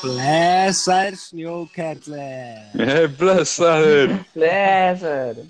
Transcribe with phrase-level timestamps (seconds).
[0.00, 2.28] Blessaður snjókerli
[2.72, 4.14] Hey, blessaður.
[4.32, 5.40] Blessur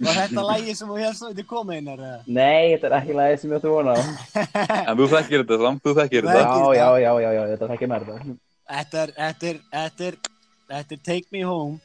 [0.00, 2.00] Var þetta lægi sem þú helst að þetta koma einar?
[2.26, 4.00] Nei, þetta er ekki lagið sem ég ætti vona á.
[4.88, 7.90] En þú þekkir þetta samt, þú þekkir þetta Já, já, já, já, já, þetta þekkir
[7.92, 8.34] mér þetta.
[8.70, 10.16] Þetta er, þetta er, þetta er,
[10.72, 11.76] þetta er Take Me Home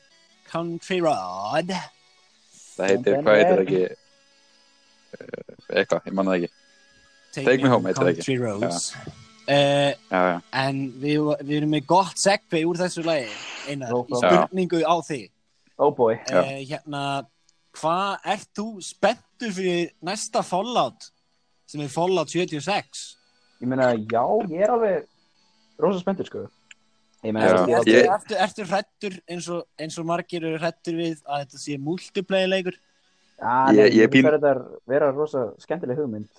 [0.49, 1.75] Country Road.
[2.77, 3.83] Það heitir, hvað heitir það ekki?
[5.19, 6.51] Eh, Eitthvað, ég manna það ekki.
[7.41, 8.25] Take Me Home heitir það ekki.
[8.25, 13.27] Country Roads uh, Já, já, En við, við erum með gott segvi úr þessu lagi
[13.69, 14.29] Einar, Nó, í já.
[14.29, 15.29] spurningu á þig
[15.77, 16.41] Oh boy Já.
[16.41, 17.03] uh, Hérna,
[17.75, 21.09] hvað ert þú spenntur fyrir næsta Fallout
[21.67, 23.05] sem er Fallout 76?
[23.61, 25.05] Ég meina, já, ég er alveg
[25.81, 26.45] rosa spenntur, sko
[27.25, 28.09] Já, er
[28.45, 32.75] Ertu, hrættur eins og, eins og margir eru hrættur við að þetta sé multiplayer leikur?
[33.39, 34.51] Já, Ég- ég ég finnst þetta
[34.87, 36.29] vera rosa skemmtileg hugmynd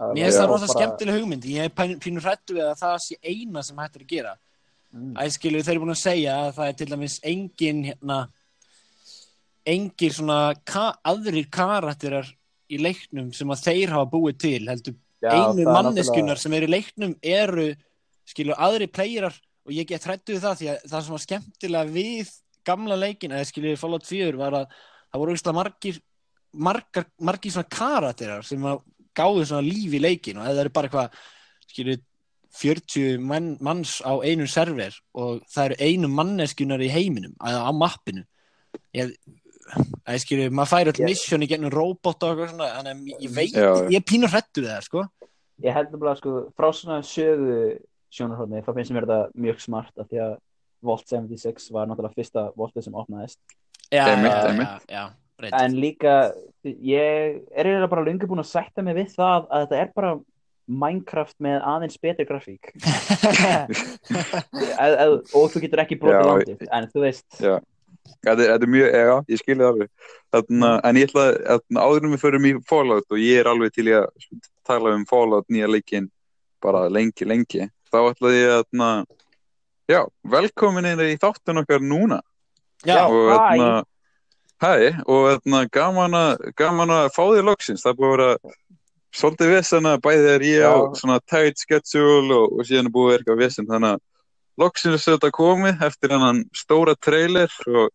[0.00, 1.44] Mér finnst það rosa bara- skemmtileg hugmynd.
[1.44, 4.34] Ég er pínu hrættur við að það sé eina sem hættir að gera.
[4.94, 5.12] Mm.
[5.22, 8.16] Æskilu, þeir eru búin að segja að það er til dæmis engin hérna,
[9.66, 12.26] engin svona ka aðrir karakterar
[12.70, 16.66] í leiknum sem að þeir hafa búið til heldur Já, einu manneskunar náttúrulega- sem eru
[16.66, 17.76] í leiknum eru
[18.26, 19.34] skilu aðri playerar
[19.66, 22.30] og ég get hrættu við það því að það sem var skemmtilega við
[22.64, 24.66] gamla leikin eða skilu Fallout 4 var að
[25.12, 26.00] það voru veist margir
[26.54, 28.80] margar, margir svona karakterar sem að
[29.16, 31.20] gáðu svona líf í leikin og það eru bara eitthvað
[31.70, 31.96] skilu
[32.60, 37.70] 40 mann, manns á einu server og það eru einu manneskunar í heiminum eða á
[37.74, 38.24] mappinu
[38.96, 39.12] ég,
[39.70, 42.90] Það er skilju, maður færi all Ég- mission í gennum robot og eitthvað svona, þannig
[42.90, 43.68] að ég veit, Já.
[43.86, 45.02] ég er pínur hrættur við það, sko.
[45.62, 47.58] Ég held nefnilega, sko, frá svona sögu
[48.10, 50.32] sjónarhóðni, þá finnst mér þetta mjög smart af því að
[50.82, 53.38] Vault 76 var náttúrulega fyrsta Vaultið sem opnaðist
[53.92, 55.04] Já, já, já,
[55.40, 55.56] já, breytt.
[55.60, 56.16] En líka,
[56.64, 60.12] ég er eiginlega bara lengi búin að sætta mig við það að þetta er bara
[60.70, 62.70] Minecraft með aðeins betri grafík.
[64.80, 67.56] Eð, eð, og þú getur ekki brotið Já, landið en þú veist, já.
[68.20, 69.90] Þetta er, þetta er mjög, já, ég skilði það alveg.
[70.34, 73.74] Þarna, En ég ætla að áður en við förum í Fallout og ég er alveg
[73.74, 74.06] til í að
[74.66, 76.08] tala um Fallout nýja leikinn
[76.62, 78.90] bara lengi, lengi þá ætla ég að þarna,
[79.90, 80.00] já,
[80.36, 82.20] velkomin inn í þáttun okkar núna.
[82.86, 83.82] Já, og hæ.
[84.60, 84.72] Hæ,
[85.06, 88.56] og þarna, gaman, að, gaman að fá þig loksins, það búið að vera
[89.20, 93.16] svolítið vesena, bæði þegar ég á svona tight schedule og, og síðan er búið að
[93.18, 94.04] eitthvað vesen, þannig að
[94.60, 97.90] loksins er þetta komið eftir hennan stóra trailer og,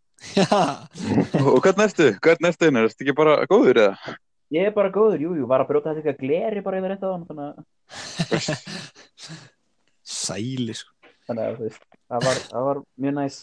[1.53, 2.12] og hvernig ertu?
[2.24, 2.90] Hvernig ertu einar?
[2.90, 4.16] Ertu ekki bara góður eða?
[4.53, 7.08] ég er bara góður, jú, jú, var að brjóta þetta eitthvað gleri bara yfir þetta
[7.30, 7.56] þannig að,
[10.16, 10.94] sæli, sko.
[11.30, 13.42] þannig að það var, það var mjög næs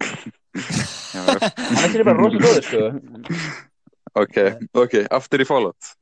[0.00, 0.39] Já,
[1.80, 2.86] Hann er bara rosa góður, sko.
[4.20, 4.36] Ok,
[4.74, 5.92] ok, aftur í Fallout.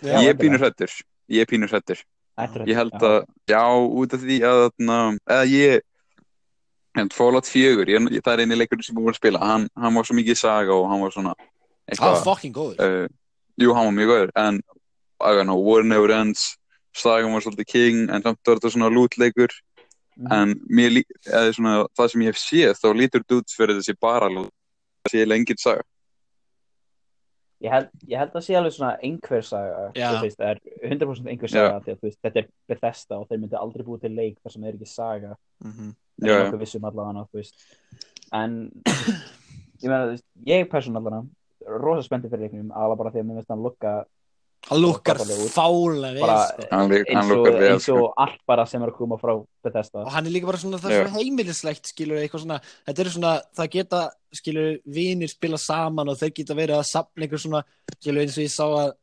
[0.00, 0.92] Já, ég er pínur hrættur
[1.32, 2.00] ég er pínur hrættur
[2.36, 8.32] Ættir Ég held að, já, út af því að eða ég Fallout 4, ég, það
[8.34, 10.86] er eini leikur sem ég voru að spila, hann, hann var svo mikið saga og
[10.90, 12.76] hann var svona Það eitthvað, var fucking góður.
[12.80, 13.08] uh,
[13.60, 14.30] jú, hann var mjög góður.
[14.42, 14.60] En,
[15.20, 16.44] I don't know, War Never Ends
[16.96, 19.52] sagan var svolítið king en samt var þetta svona lútleikur
[20.16, 20.32] Mhm.
[20.32, 21.02] en mér,
[21.52, 24.50] svona, það sem ég hef séð þá lítur dudes fyrir þessi bara lút
[25.04, 25.82] það sé lengið saga
[27.64, 29.86] Ég held, ég held að sé alveg svona einhver saga
[30.22, 30.58] veist, það er
[30.90, 34.00] 100% einhver saga því að þú veist, þetta er Bethesda og þeir myndi aldrei búið
[34.02, 35.94] til leik þar sem er ekki saga Mhm.
[36.20, 36.44] það Já, er já.
[36.50, 37.54] nokkuð vissum allavega þú veist.
[38.32, 38.52] en
[39.82, 41.26] ég meina, ég persónu allavega
[41.80, 44.04] rosa spenntið fyrir leiknum alveg bara því að mér finnst hann lukka
[44.74, 46.66] Lukkar sko.
[46.72, 48.10] hann, eins og, lukkar vel eins og sko.
[48.24, 49.32] allt bara sem er að koma frá
[49.62, 53.04] Bethesda Og hann er líka bara svona, það er svona heimilislegt, skilur, eitthvað svona, þetta
[53.04, 54.02] er svona, það geta,
[54.40, 57.64] skilur, vinir spila saman og þeir geta verið að sapna eitthvað svona,
[57.98, 58.94] skilur, eins og ég sá að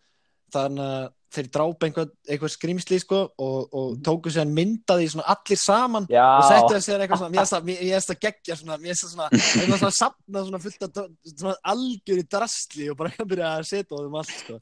[0.53, 5.59] þannig að þeir drápa einhver, eitthvað skrimsli, sko, og, og tóku sér myndaði svona allir
[5.59, 9.05] saman Já, og settu það sér eitthvað svona, mér finnst það geggja svona, mér finnst
[9.07, 10.99] það svona, eitthvað svona sapna svona fullt af
[11.31, 14.59] svona algjöri drastli og bara byrja að setja á þeim allt, sko.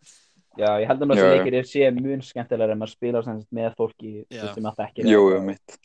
[0.57, 1.29] Já, ég held að já.
[1.31, 5.35] leikir sé mjög skemmtilega en maður spila sem sagt með fólki sem þekkir jú, eða-
[5.37, 5.77] jú, mitt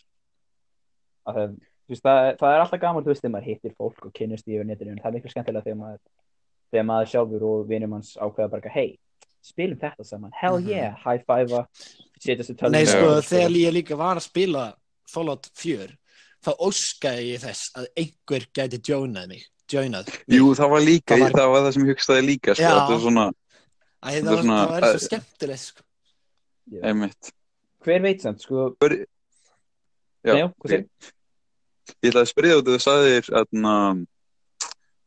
[1.27, 1.57] að það,
[2.03, 4.67] það, það er alltaf gaman þú veist, þegar maður hittir fólk og kynnist í yfir
[4.69, 6.01] netinu en það er miklu skemmtilega þegar maður
[6.73, 8.99] þegar maður sjálfur og vinum hans ákveða bara hei,
[9.47, 10.69] spilum þetta saman hell Mhm.
[10.69, 11.67] yeah, high five
[12.19, 14.75] setjast í tölvuna Nei, sko, og- þegar ég líka var að spila
[15.07, 15.95] Fallout 4,
[16.43, 20.25] þá óskaði ég þess að einhver gæti joinað mig, joinað mig.
[20.27, 22.63] jú, það var líka, Það það var- það, var það sem ég hugstaði líka sko,
[22.75, 23.33] þetta er svona,
[24.05, 25.83] Æ, það, er var, svona- það var svo skemmtilegt, sko.
[26.83, 27.33] Einmitt
[27.87, 28.73] hver veit samt, sko
[30.27, 30.85] Já, Nei, já, segir?
[32.03, 34.07] ég ætlaði að spyrja út að þú sagðir að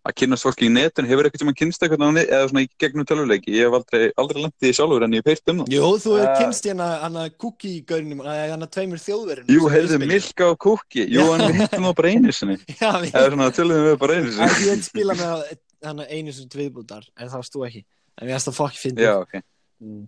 [0.08, 2.70] að kynast fólki í netun, hefur eitthvað tíma kynst eitthvað á net, eða svona í
[2.80, 5.74] gegnum tölvuleiki, ég hef aldrei, aldrei lendið í sjálfur en ég hef heyrt um það.
[5.76, 9.52] Jú, þú hefur Uh, kynst hérna hana kúki-gaurnum, hana tveimur þjóðverðin.
[9.52, 13.52] Jú, heyrðu, Milka og Kúki, jú, en við hittum það bara einu sinni, eða svona
[13.60, 14.58] töluðum við bara einu sinni.
[14.66, 15.46] ég að spila með
[15.92, 17.84] hana einu sem viðbútar, en það varst þú ekki.
[18.20, 19.06] En við varst að fokk fyndið.
[19.08, 19.42] Já, ok,
[19.80, 20.08] Mm.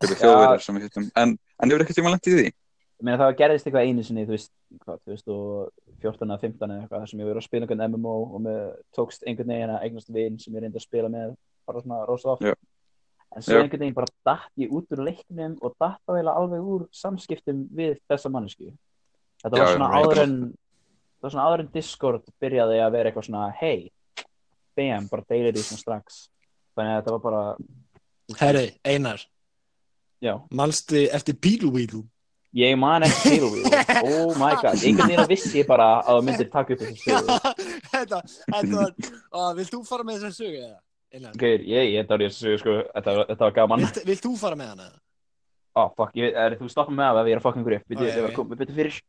[0.00, 2.52] það eru þjóðverðar sem við hittum, en, en hefur eitthvað tíma lendið í því?
[2.94, 4.50] Ég meina það gerðist eitthvað einu sinni, þú veist,
[4.84, 8.40] hvað, 2014 eða 15 eða eitthvað, þar sem ég verið að spila einhvern MMO og
[8.46, 8.60] með
[8.96, 11.34] tókst einhvern veginn að eignast vin sem ég reyndi að spila með
[11.68, 12.42] bara svona rosa oft.
[12.48, 12.54] Já.
[13.34, 13.62] En svo Já.
[13.64, 17.64] einhvern veginn bara datt ég út úr leiknum og datt á eiginlega alveg úr samskiptum
[17.76, 18.70] við þessa mannesku.
[19.42, 20.36] Þetta var Já, svona já, áður en,
[21.18, 23.90] það var svona áður en Discord byrjaði að vera eitthvað svona, hey,
[24.76, 26.28] bam, bara deilir því svona strax.
[26.74, 27.42] Þannig að þetta var bara,
[28.40, 29.20] Herri, Einar,
[30.24, 30.34] já.
[30.50, 32.02] manstu eftir Bílúvílú?
[32.54, 33.56] Ég man til úr
[34.06, 37.38] Oh my god, einhvern veginn vissi ég bara að þú myndir taka upp þessu sögu.
[37.90, 38.92] Þetta, þetta var,
[39.34, 40.76] á, vilt þú fara með þessar sögu eða?
[41.14, 43.82] Einar, Ok, ég, ég þetta var ég að sögu sko, þetta, þetta var gaman.
[43.84, 44.88] Vilt, vilt þú fara með hana?
[45.74, 48.18] Oh fuck, ég, er, þú stoppa með að ég er að fucking grip Við Ok,
[48.28, 48.34] ok.
[48.38, 49.00] komum betur fyrir.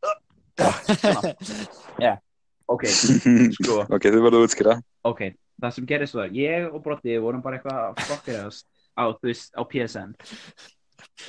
[2.06, 2.14] Já,
[2.66, 2.84] ok,
[3.60, 3.82] sko.
[3.86, 4.76] Ok, þið verður að útskýra.
[5.06, 5.22] Ok,
[5.62, 10.16] það sem gerist var, ég og Brotti vorum bara eitthvað að fokkirast á, á PSN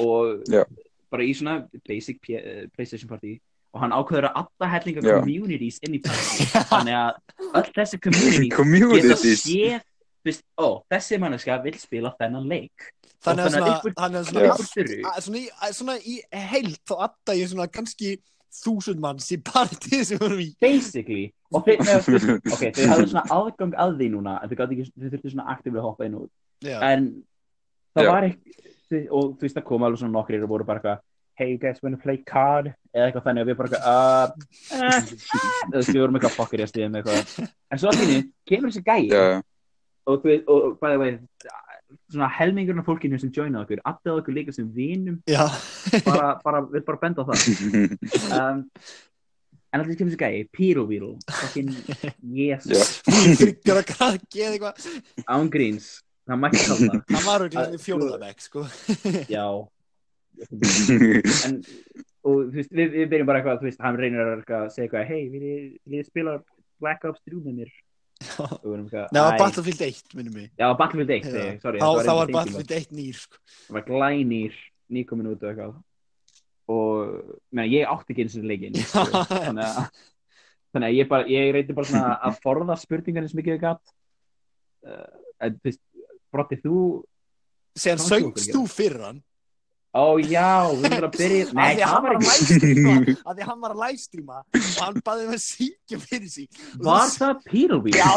[0.02, 0.64] og Já.
[1.10, 3.36] bara í svona basic P eh, PlayStation party.
[3.76, 5.18] Og hann ákveður að alla hellinga Já.
[5.20, 6.46] communities inn í party.
[6.70, 7.18] Þannig að
[7.60, 8.00] öll þessi
[8.58, 9.84] communities geta séð
[10.58, 12.88] ó, þessi manneska vil spila þennan leik.
[13.26, 16.16] Þannig að svona, þannig að svona, svona, svona í
[16.50, 18.16] heilt þá atta ég svona kannski
[18.64, 20.50] þúsund manns í partí sem vorum í.
[20.62, 24.54] basically og þeir, neða, þú veist, ok, þau hafðu svona aðgang að því núna en
[24.54, 26.32] gátu ekki, þau þurftu svona aktíflega að hoppa inn og út
[26.66, 27.10] Já, en
[27.96, 28.10] það Já.
[28.12, 28.56] var ekki
[29.10, 31.04] og þú veist það kom alveg svona nokkrir og voru bara eitthvað
[31.36, 34.46] hey you guys wanna play card eða eitthvað þannig og við bara eitthvað uh,
[34.78, 35.00] eh,
[35.68, 39.10] þú veist við vorum eitthvað fokkir í að eitthvað en svo allir kemur þessi gæi
[39.10, 39.24] já.
[40.06, 41.20] og þú veist og bæði veginn
[42.12, 45.18] svona helmingurinn af fólkinu sem joinaði okkur alltaf okkur líka sem vinum
[46.06, 47.38] bara, bara, vil bara benda á það
[48.40, 48.64] um,
[49.72, 50.48] en allir kemur þessi gæi
[51.40, 51.72] fucking
[52.36, 52.82] yes Já.
[53.40, 54.76] þryggjara krakki eða eitthvað.
[55.26, 55.88] án gríns
[56.26, 58.66] það mætti kalla það Það var auðvitað í fjóðabæk, sko.
[59.30, 59.46] já
[61.46, 61.60] en
[62.26, 65.10] og þú veist, við, við byrjum bara eitthvað, þú veist, hann reynir að segja eitthvað,
[65.10, 66.36] hei, ég, vil ég spila
[66.82, 67.74] Black Ops 3 með mér?
[68.64, 69.36] Við Nei.
[69.38, 70.48] Battlefield 1, minnum mig.
[70.56, 71.32] Já, Battlefield 1, Já.
[71.34, 71.80] segi ég, sorry.
[71.82, 73.40] Þetta þá var Battlefield 1 nýr, sko.
[73.66, 74.60] Það var glænýr,
[74.96, 75.74] nýkomin út og eitthvað.
[76.76, 78.78] Og, menn, ég átti ekki eins og leikinn.
[78.80, 79.04] Já.
[79.46, 80.00] Þannig að,
[80.72, 83.94] þannig að ég bara, ég reyndi bara svona að forða spurningarnir sem ekki við gatt.
[84.86, 85.06] Uh,
[85.44, 85.82] en, þú veist,
[86.32, 86.80] Brotti, þú,
[87.76, 89.22] þú söngst þú fyrir hann.
[89.96, 90.46] Ó já,
[90.76, 94.78] við erum að byrja, nei, það var ekki, af því hann var að livestreama og
[94.82, 96.36] hann baði um að syngja fyrir.
[96.76, 97.96] Og var þú- það Pírulvíð?
[97.96, 98.10] Já,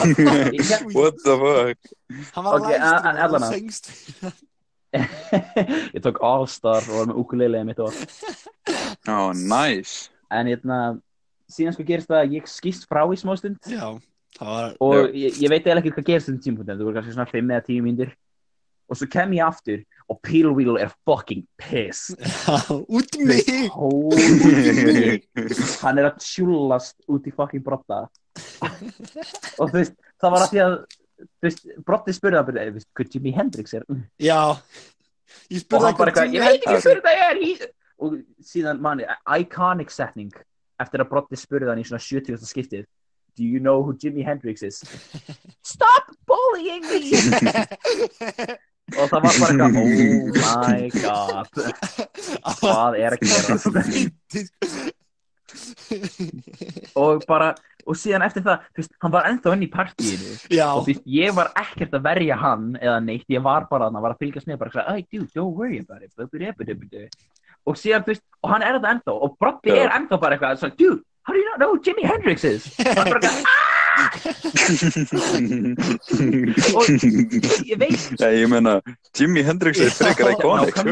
[0.59, 1.91] Ég- What the fuck?
[2.35, 4.37] Hann var að livestreama og þú hann.
[5.93, 7.94] ég tók All-Star og var með ukulele mitt og
[9.09, 10.09] Oh, nice.
[10.33, 10.77] en hérna
[11.49, 13.95] síðan sko gerist það að ég skýst frá í smástund Já,
[14.37, 14.73] það var...
[14.85, 17.54] og ég, ég veit eða ekki hvað gerist þessum tímpunkti það voru kannski svona 5
[17.56, 18.11] eða 10 mínútur
[18.89, 19.79] og svo kem ég aftur
[20.09, 22.17] og Wheel er fucking pissed
[22.97, 23.43] út í mig.
[25.83, 28.07] Hann er að tjúlast út í fucking brotta.
[29.59, 30.73] Og þú veist, það var að því að
[31.19, 33.83] þú veist, brotti spurði að byrja, hvað Jimi Hendrix er?
[34.17, 34.41] Já.
[35.53, 37.69] Ég spurði bara eitthvað, Jimi ég veit ekki Hendrix er.
[37.99, 38.09] og
[38.49, 39.03] síðan manni,
[39.37, 40.33] iconic setning
[40.79, 42.39] eftir að brotti spurði hann í svona 70.
[42.49, 42.85] skiptið.
[43.37, 44.83] Do you know who Jimi Hendrix is?
[45.63, 46.99] Stop bullying me!
[48.97, 49.87] Og það var bara eitthvað, oh
[50.69, 51.47] my god.
[52.59, 53.53] Hvað er að gera?
[56.99, 57.47] Og bara,
[57.89, 60.31] og síðan eftir það þú veist, hann var ennþá inn í partíinu.
[60.53, 60.67] Já.
[60.75, 64.01] Og þú veist, ég var ekkert að verja hann eða neitt, ég var bara hann
[64.03, 67.03] var að fylgjast með, bara að segja, dude, don't worry about it bubu, bubu, bubu,
[67.69, 69.81] og síðan, þú veist, og hann er þetta ennþá og Broddi Já.
[69.85, 72.63] er ennþá bara eitthvað, dude, how do you not know who Jimi Hendrix is?
[72.79, 73.43] Og hann bara eitthvað,
[76.75, 76.83] og
[77.65, 78.73] ég veit Já, ég meina,
[79.18, 80.91] Jimi Hendrix er frekar iconic, sko.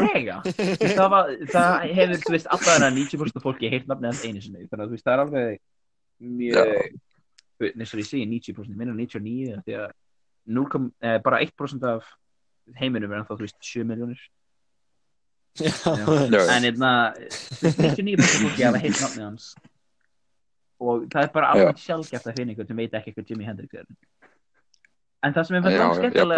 [0.82, 4.40] Það, var, það hefur, þú veist, alltaf þennan 90% af fólki heilt nafnið hans einu
[4.44, 4.68] sinni.
[4.68, 5.60] Þannig að þú veist, það er alveg
[6.38, 6.58] mjög
[7.58, 9.88] neins og ég segi 90% ég meina 99 af því að
[10.58, 12.12] 0, eh, bara 1% af
[12.78, 14.20] heiminum er ennþá, þú veist, 7 miljónir
[15.58, 19.50] en einna, 99% af fólki hafa heilt nafnið hans
[20.78, 23.80] og það er bara alveg sjálfgeft að finna einhvern sem veit ekki hvað Jimi Hendrix
[23.80, 23.88] er.
[25.26, 26.36] En það sem er verið já, já, skemmtilega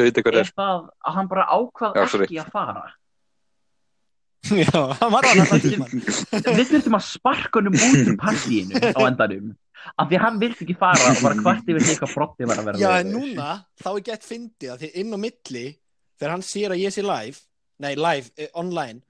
[0.00, 0.48] ég er er.
[0.56, 2.84] það að hann bara ákvað Já, ekki að fara.
[4.64, 5.86] Já, hann var hann tíma.
[5.90, 9.52] Við þurftum að sparka honum út úr partíinu á endanum
[9.96, 12.60] af því að hann vildi ekki fara og bara hvart yfir því hvað brotti var
[12.60, 13.48] að vera Já, en núna,
[13.80, 15.64] þá er gett fyndið að því inn á milli,
[16.18, 17.42] þegar hann sér að ég sé live,
[17.80, 19.00] nei, live, eh, online,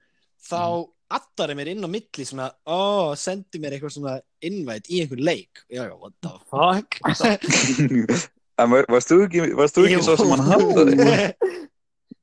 [0.47, 0.89] þá mm.
[1.17, 4.15] Attar mér inn á milli svona, ó, sendi mér eitthvað svona
[4.47, 5.63] invite í einhvern leik.
[5.71, 6.89] Já, já, what the fuck?
[8.61, 10.95] En var- varst þú ekki, varst þú ekki svo sem hann hataði?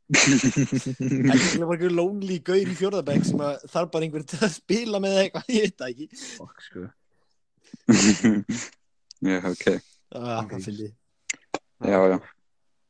[0.14, 5.00] Ekki bara einhver lonely gaur í fjórðabæk sem að þarf bara einhver til að spila
[5.04, 6.07] með eitthvað, ég veit það ekki.
[6.38, 6.85] Fuck, sko.
[9.28, 9.66] Já, ok.
[10.14, 10.88] Ah, það fyndi.
[11.85, 12.18] Já, já.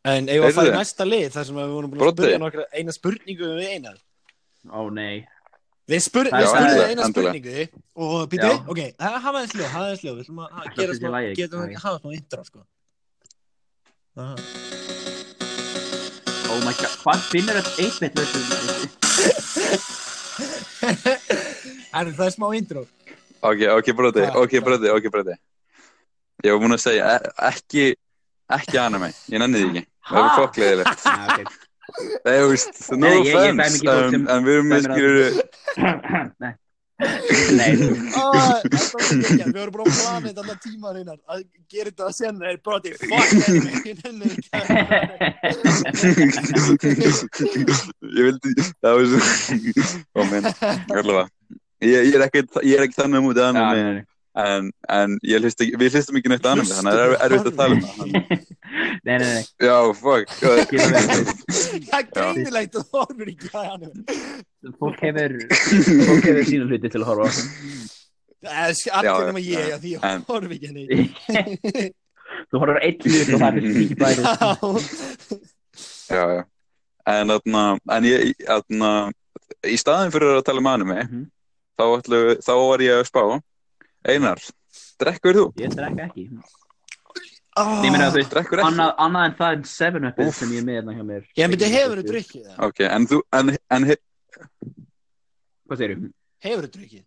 [0.08, 2.66] En ef að fara í næsta lið, þar sem við vorum búin að spurja nokkra
[2.78, 3.98] eina spurningu við einar.
[4.70, 5.24] Ó, nei.
[5.88, 8.58] Við, við spurðum endilega, eina spurningu og býtu, Já.
[8.68, 11.58] ok, ha- hafa þess hljóð, hafa þess hljóð, við ætlum að gera það smá, getum
[11.62, 11.76] lagið.
[11.78, 12.60] að hafa smá intro, sko.
[14.18, 14.34] Aha.
[16.48, 16.92] Oh my god.
[17.04, 18.42] Hvað finnur þetta 8-bit version?
[21.98, 22.82] En það smá intro.
[23.40, 25.34] Ok, ok, Hvað- ok, broti, ok, broti.
[26.44, 27.84] Ég var búinn að segja, e ekki,
[28.58, 29.84] ekki anime, ég nenni því ekki.
[30.08, 31.00] Það er fokkleðilegt.
[31.06, 31.67] Ah, ok.
[31.88, 35.22] Það er, veist, no Nei, ég- ég dæmi offense, en, við erum með, að- skilur,
[36.44, 36.52] Nei.
[37.58, 37.72] Nei.
[39.38, 42.90] Við vorum bara á planið þetta tíma reynar að gera þetta að senna, er broti,
[42.98, 43.28] fuck
[44.02, 44.32] anime,
[46.98, 49.20] ég vildi, það var svo,
[50.18, 51.24] ó menn, allavega.
[51.86, 52.42] Ég, er ekki,
[52.74, 53.44] er þannig mútið
[53.78, 54.04] nei, nei.
[54.42, 54.64] en,
[55.78, 58.06] við hlustum ekki neitt anime, þannig að það er erfitt að tala um það.
[59.04, 59.44] Nei, nei, nei.
[59.62, 60.26] Já, fuck.
[60.38, 63.96] Það er greinilegt að þú horfir ekki að anime.
[64.80, 65.34] Fólk hefur,
[66.08, 67.32] fólk hefur sína hluti til að horfa á.
[68.38, 70.84] Það er Já, allir ég, já, að því ég horfi ekki henni.
[72.48, 74.20] Þú horfir á einn hlut og það er þessi ekki bæri.
[76.08, 76.42] Já, já.
[77.08, 77.62] En, þarna,
[77.96, 78.90] en ég, þarna,
[79.64, 81.22] í staðin fyrir að tala um anime, Mhm.
[81.78, 83.22] þá, ætlu, þá var ég að spá.
[84.08, 84.40] Einar,
[85.00, 85.44] drekkur þú?
[85.62, 86.24] Ég drekka ekki.
[87.58, 88.66] Oh, Ég meina að þú Drekkur ekki?
[88.68, 90.36] annað, annað en það en 7-upið Úff.
[90.38, 91.22] sem ég er með hérna hjá mér.
[91.40, 92.58] Ég myndi, hefur þú drukkið það?
[92.68, 94.02] Ok, en þú, en, en, he-
[95.68, 96.10] Hvað segir þú?
[96.46, 97.04] Hefur þú drukkið?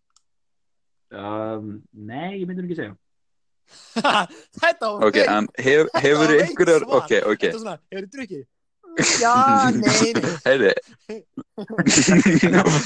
[1.11, 2.95] Um, nei, ég myndi nú ekki segja.
[4.61, 8.03] Þetta var ok, en hef, hefur var veikt einhverjar, ok, ok, Þetta er svona, hefur
[8.07, 8.43] þú drukkið?
[9.21, 9.31] Já,
[9.71, 10.31] nei, nei.
[10.43, 10.71] heyri.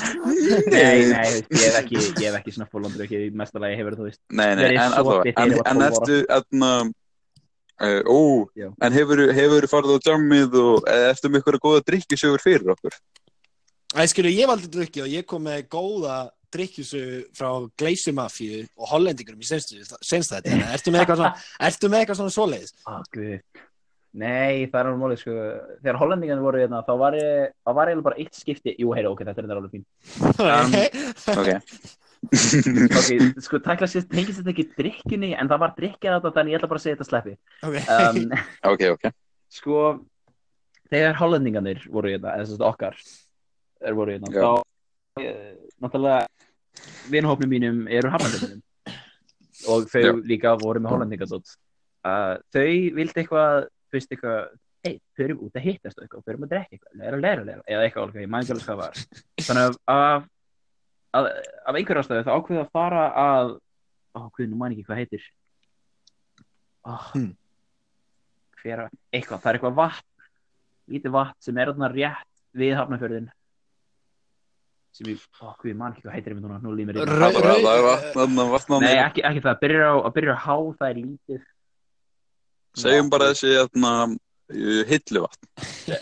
[0.69, 3.77] Nei, nei, þú ég hef ekki, ég hef ekki svona fóllandur ekki, í mesta lagi
[3.79, 4.21] hefur þú veist.
[4.29, 5.87] Nei, nei, en þegar en, var en 12 ára.
[5.89, 6.69] ertu, þarna,
[7.81, 8.19] uh, ó,
[8.55, 8.69] Já.
[8.87, 12.97] en hefur, hefur farið á jammið og eða ertu með ykkur góða drikkjusögur fyrir okkur?
[13.95, 16.17] Æ, skilu, ég var aldrei drukkið og ég kom með góða
[16.55, 17.03] drikkjusu
[17.35, 20.43] frá Gleisumafíu og hollendingurum í senst þetta.
[20.47, 22.75] Þannig að Ertu með eitthvað svona, ertu með eitthvað svona svoleiðis?
[23.15, 23.63] Guð.
[24.15, 25.33] Nei, það er alveg mólið, sko.
[25.81, 28.75] Þegar hollendingarnir voru hérna, þá var ég, þá var eiginlega bara eitt skipti.
[28.79, 29.85] Jú, heyra, ok, þetta er alveg fín.
[30.45, 30.77] Um,
[31.35, 31.49] Ok.
[32.25, 36.59] Ok, sko, tækla sér, tengist þetta ekki drikkjunni, en það var drikkjað þetta, þannig ég
[36.59, 37.35] ætla bara að segja þetta sleppi.
[37.67, 37.77] ok.
[37.95, 38.35] Um,
[38.71, 39.07] ok, ok.
[39.55, 39.83] sko,
[40.91, 42.99] þegar hollendingarnir voru hérna, eða þess að okkar,
[43.85, 44.41] er voru hérna, Já.
[44.41, 46.51] þá, uh, náttúrulega,
[47.13, 48.61] vinahópnum mínum eru hafnandunum.
[49.71, 50.13] Og þau Já.
[50.27, 51.57] líka voru með hollendingadótt.
[52.05, 54.53] Uh, þau vildi eitthvað, þú veist eitthvað,
[54.85, 57.85] hei, förum út að hittast og eitthvað, förum að drekka eitthvað, læra, læra, læra, eða
[57.87, 58.99] eitthvað alveg, ég maður ekki alveg hvað var.
[59.47, 60.27] Þannig að
[61.15, 63.53] af, af, af einhver ástæðu þá ákveðu að fara að,
[64.15, 65.23] ó, hvað, nú maður ekki hvað heitir.
[66.85, 67.31] Ó, Hmm.
[68.61, 70.29] hver að, eitthvað, það er eitthvað vatn,
[70.93, 73.27] lítið vatn sem er þarna rétt við hafnafjörðin.
[74.95, 77.09] Sem ég, ó, hvað, ég man ekki hvað heitir núna, nú límir ég.
[78.85, 81.41] Nei, ekki, ekki það, byrjar á, að byrja á há, það er lítið.
[82.75, 83.91] Segjum bara þessi, þarna,
[84.53, 85.47] hilluvatn.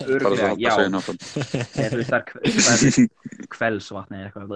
[0.08, 1.64] Örglega, já, náttúrulega.
[1.84, 2.00] Eða,
[4.28, 4.50] eitthvað,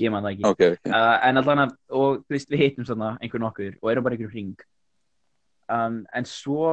[0.00, 0.46] ég man það ekki.
[0.50, 0.90] Ok, ok.
[0.90, 4.18] Uh, en allan að, og þú veist, við hittum svona einhver nokkur og erum bara
[4.18, 4.66] einhver hring.
[5.70, 6.72] Um, en svo,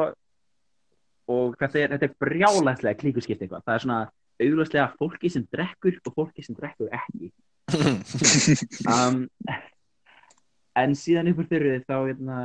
[1.30, 3.66] og þetta er, þetta er brjálæslega klíkuskipt eitthvað.
[3.68, 4.02] Það er svona
[4.44, 7.34] augljóslega fólki sem drekkur og fólki sem drekkur ekki.
[8.92, 9.24] Um,
[10.76, 12.38] en síðan upp úr þurrið þá hérna,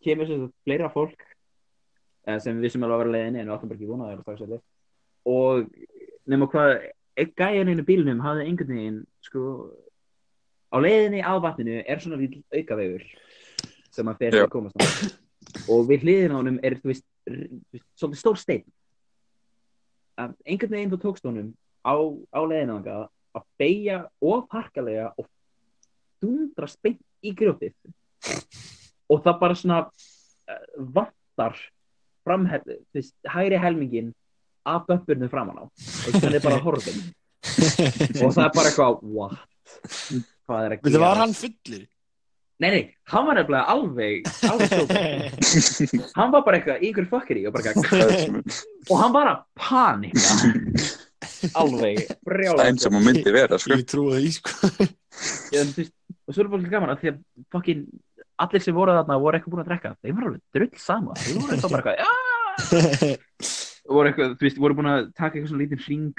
[0.00, 1.29] kemur sagt fleira fólk
[2.44, 4.16] sem við sem alveg að vera á leiðinni en við áttum bara ekki vonað það
[4.16, 4.26] er
[5.30, 5.70] og
[6.30, 6.74] nema hvað
[7.20, 9.42] einn gæjan einu bílnum hafði einhvern veginn sko
[10.70, 13.04] á leiðinni að vatninu er svona lítill aukavegur
[13.90, 14.44] sem að Já.
[14.44, 14.84] að komast á
[15.70, 17.06] og við hliðin á honum er veist,
[17.98, 18.66] svolítið stór steinn.
[20.20, 21.50] Að einhvern veginn þú tókst honum
[21.82, 23.06] á, á leiðinu þangað
[23.38, 23.98] að beigja
[24.30, 25.28] og parkalega og
[26.22, 27.74] dundrast beint í grjótið.
[29.10, 30.64] Og það bara svona uh,
[32.30, 34.10] framhel, þú veist, hægri helmingin
[34.70, 37.00] af bömpurnu framan á og þannig er bara horfin
[38.24, 39.38] og það er bara eitthvað what
[40.50, 41.88] hvað er að Þetta gera var hann fullir.
[42.60, 46.02] Nei, nei, hann var nefnilega alveg, alveg stóð.
[46.18, 48.50] Hann var bara eitthvað í einhverju fuckeri og bara eitthvað,
[48.90, 50.34] og hann var að panika.
[51.62, 52.66] Alveg, Það er brjálega.
[52.68, 53.78] eins og maður myndi vera, sko.
[53.80, 54.52] Ég trúi því, sko.
[55.56, 55.94] En, þú veist,
[56.28, 57.18] og svo er bara gaman að því að
[57.56, 57.80] fucking
[58.44, 59.90] allir sem voru þarna voru eitthvað búin að drekka.
[60.00, 63.18] Þeim var alveg drull sama þeim voru eitthvað bara eitthvað
[63.96, 66.16] voru eitthvað, þú veist, voru búin að taka eitthvað svona lítinn hring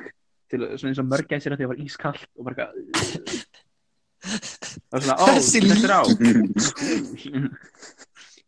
[0.51, 2.71] til svona eins og að því að það var ískallt og bara eitthvað
[4.21, 6.01] það var svona, ó, þetta er á.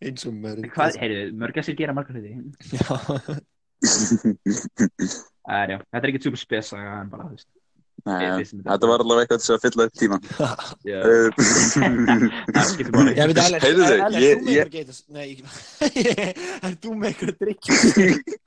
[0.04, 0.68] Eins og mörg.
[0.74, 2.34] hvað, heyrðu, mörgæsir gera margar hluti.
[2.76, 2.84] Já.
[5.44, 7.50] Það er já, þetta er ekki super spesa en bara, þú veist
[8.04, 10.18] þetta var allavega eitthvað til að fylla upp tíma.
[10.84, 11.00] já,
[12.54, 15.00] það skiptir máli Ég veit alveg, Heyrðu, er, er, ég- þú með ég- ykkur geitas?
[15.08, 15.46] Nei, ég-
[16.68, 18.42] er þú með ykkur drikkjum?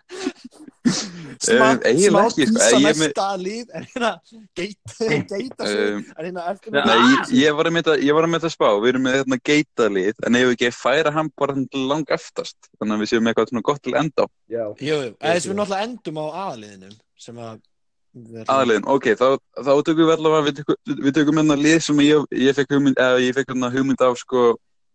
[1.43, 2.55] Smá, Um, eiginlega smá ekki, sko.
[2.55, 4.11] písa Ég er með- næsta lið, er hérna
[4.55, 6.43] geita, geita hérna
[6.77, 7.01] Nei,
[7.41, 10.15] ég, var að mynda, ég var að mynda að spá, við erum með hérna geitalið,
[10.29, 13.67] en ef við ekki færa hann bara lang aftast, þannig að við séum eitthvað svona
[13.67, 14.27] gott til enda á.
[14.47, 16.95] Þess að við náttúrulega endum á aðliðinum
[17.27, 17.59] sem að
[18.51, 18.87] aðliðin.
[18.91, 19.27] Ok, þá,
[19.61, 23.37] þá tökum við allavega, við tökum, hérna lið sem ég, ég fekk hugmynd, eða ég
[23.37, 24.47] fekk hérna hugmynd af, sko,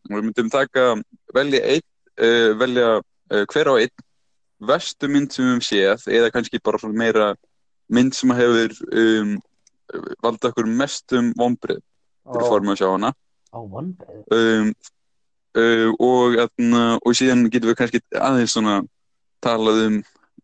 [0.09, 0.87] við myndum taka,
[1.35, 1.87] velja einn,
[2.17, 4.05] uh, velja uh, hver á einn,
[4.71, 7.31] vestu mynd sem við höfum séð, eða kannski bara meira
[7.91, 9.35] mynd sem hefur um,
[10.23, 12.47] valda okkur mestum vonbrið til Ó.
[12.47, 13.13] formið að sjá hana.
[13.51, 14.73] á vonbreið um,
[15.59, 18.81] uh, og, atna, og síðan getum við kannski aðeins svona
[19.43, 20.01] talað um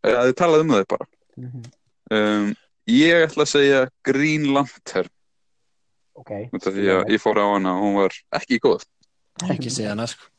[0.07, 1.07] að talað um það bara
[1.37, 2.49] um,
[2.91, 5.11] ég ætla að segja Green Lantern.
[6.17, 8.85] Ok, út af því að ég fór á hana og hún var ekki góð.
[9.53, 10.29] Ekki segja hana sko.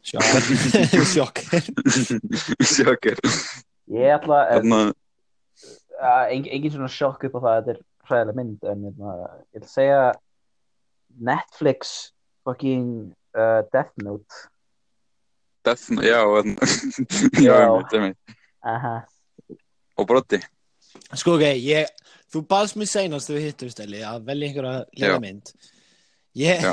[0.00, 0.46] Sjokkar
[1.04, 1.66] Sjokkar
[2.72, 3.18] sjokker
[3.92, 8.38] ég ætla þarna uh, engin, engin svona sjokk upp á það að þetta er hræðileg
[8.38, 9.12] mynd en hérna,
[9.52, 10.00] ég ætla að segja
[11.30, 11.92] Netflix
[12.48, 12.88] fucking
[13.36, 14.40] uh, Death Note.
[15.68, 16.70] Death, já, þarna,
[17.44, 17.58] já, Já.
[17.68, 18.36] einmitt, einmitt.
[18.64, 18.94] aha,
[20.00, 20.40] og Broddi
[21.18, 21.90] Sko ok, ég,
[22.32, 25.52] þú baðst mér seinast þegar við hittum stæli að velja einhverja lega mynd.
[26.38, 26.66] Ég,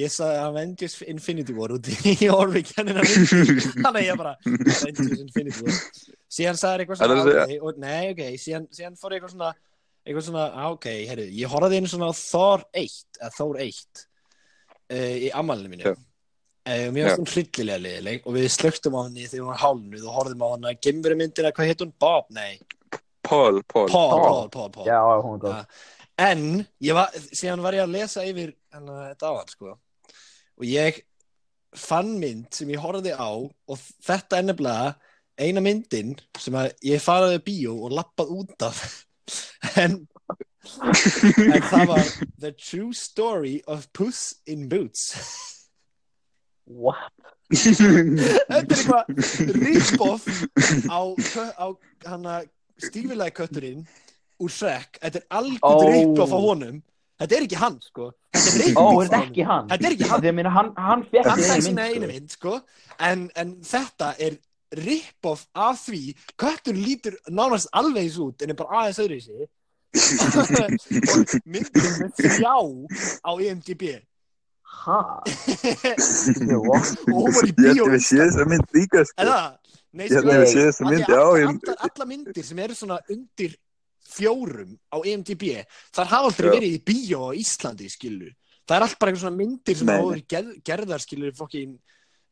[0.00, 5.24] ég sagði Avengers Infinity War út í Orvik hennina mynd Þannig að ég bara Avengers
[5.24, 5.82] Infinity War.
[6.30, 9.36] Síðan sagði eitthvað Það svona að okay, og, Nei, ok, síðan, síðan fór ég eitthvað
[9.36, 9.52] svona
[10.04, 15.16] eitthvað svona, á, ok, heyrðu, ég horfði einu svona Thor 1, eða Thor 1 uh,
[15.26, 15.90] í ammálinu mínu.
[15.90, 15.94] Já.
[15.94, 20.06] uh, mér varst hún hryllilega liðileg og við slögtum á henni þegar hún var hálnuð
[20.06, 21.92] og horfðum á hana Gimbri myndina, hvað hétt hún?
[22.00, 22.30] Bob?
[22.36, 22.56] Nei,
[23.22, 24.70] Paul, Paul, Paul, Paul.
[24.70, 25.64] Paul, já, hún er góð Ja.
[26.20, 29.76] En, ég var, síðan var ég að lesa yfir hana, þetta á hann, sko.
[30.60, 30.98] Og ég
[31.76, 34.90] fann mynd sem ég horfði á og þetta er nefnilega
[35.40, 38.82] eina myndin sem að ég faraði á bíó og lappað út af.
[39.82, 39.96] en,
[40.76, 45.14] en það var The True Story of Puss in Boots.
[46.66, 47.10] what?
[47.50, 47.88] þetta
[48.46, 49.08] er eitthvað
[49.56, 50.26] rip-off
[50.86, 51.00] á,
[51.58, 51.66] á
[52.06, 52.36] hana
[52.88, 53.82] stífilega kötturinn
[54.40, 54.98] úr Shrek.
[55.02, 55.90] Þetta er algjörð Ó.
[55.94, 56.82] rip-off á honum.
[57.20, 58.06] Þetta er ekki hann, sko.
[58.32, 59.66] Þetta er ó, rip-off er þetta ekki hann?
[59.68, 60.22] Þetta er ekki hann.
[60.24, 62.12] Að minna, hann, hann fekk Hann þér fæði í sína mynd, einu sko.
[62.14, 62.54] mynd, sko.
[63.10, 64.38] En, en þetta er
[64.80, 66.02] rip-off af því
[66.40, 69.48] köttur lítur nánast alveg eins út en er bara aðeins öðru í sig.
[70.38, 72.54] og myndin með þrjá
[73.26, 73.84] á IMDb.
[74.80, 75.00] ha,
[76.56, 76.76] og
[77.10, 77.84] hún var í Ég bíó.
[77.84, 79.16] að við séð þessa mynd líka sko.
[79.20, 79.48] Er það?
[79.92, 83.56] Nei, sko, allar myndir sem eru svona undir
[84.10, 85.44] fjórum á E IMDb,
[85.94, 86.54] þar hafa aldrei Já.
[86.56, 88.30] verið í bíó á Íslandi, skilu.
[88.66, 91.72] Það er allt bara eitthvað svona myndir sem verið gerð, gerðar, skilu, fokkin,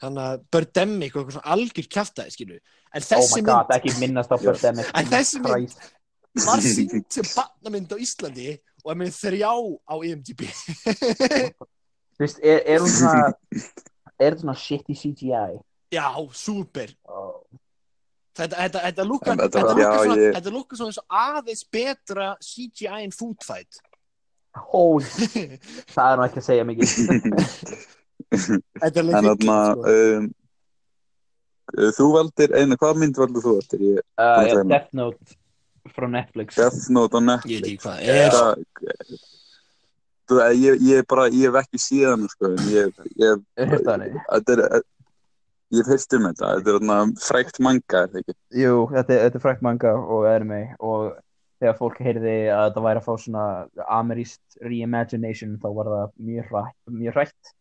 [0.03, 2.59] þannig að Birdemic og eitthvað svona algjör kjaftaði, skilu.
[2.94, 5.79] En oh þessi god, mynd ekki minnast á Birdemic En þessi mynd-
[6.47, 8.53] var sínt sem barnamynd á Íslandi
[8.85, 10.47] og er með þrjá á E IMDb.
[12.18, 13.27] Þú veist, er, er hún svona
[14.23, 15.59] er þetta svona shitty CGI
[15.94, 16.90] Já, súper.
[17.09, 17.38] oh.
[18.38, 20.37] Þetta, þetta, þetta lukkar svona, ég-
[20.94, 23.81] eins og aðeins betra CGI en Food Fight.
[24.72, 25.05] Holy,
[25.94, 26.92] það er nú ekki að segja mikið
[28.29, 29.92] Þetta er en alveg þarna sko.
[29.94, 30.29] um,
[31.79, 33.85] uh, þú valdir eina, hvað mynd valdir þú valdir?
[33.92, 35.38] Ég, uh, segir Death Note
[35.94, 38.38] frá Netflix Death Note á Ég veit Netflix ekki hvað er.
[38.38, 39.27] Það-
[40.29, 43.94] Þú veist, ég, ég bara, ég hef ekki síðan sko, en ég, ég, þetta
[44.53, 44.83] er
[45.74, 48.35] ég hef heyrst um þetta, þetta er þarna frækt manga, er það ekki?
[48.62, 51.09] Jú, þetta, er- þetta er frækt manga og anime og
[51.59, 53.44] þegar fólk heyrði að þetta væri að fá svona
[53.98, 57.52] ameríst reimagination þá var það mjög hrætt, mjög hrætt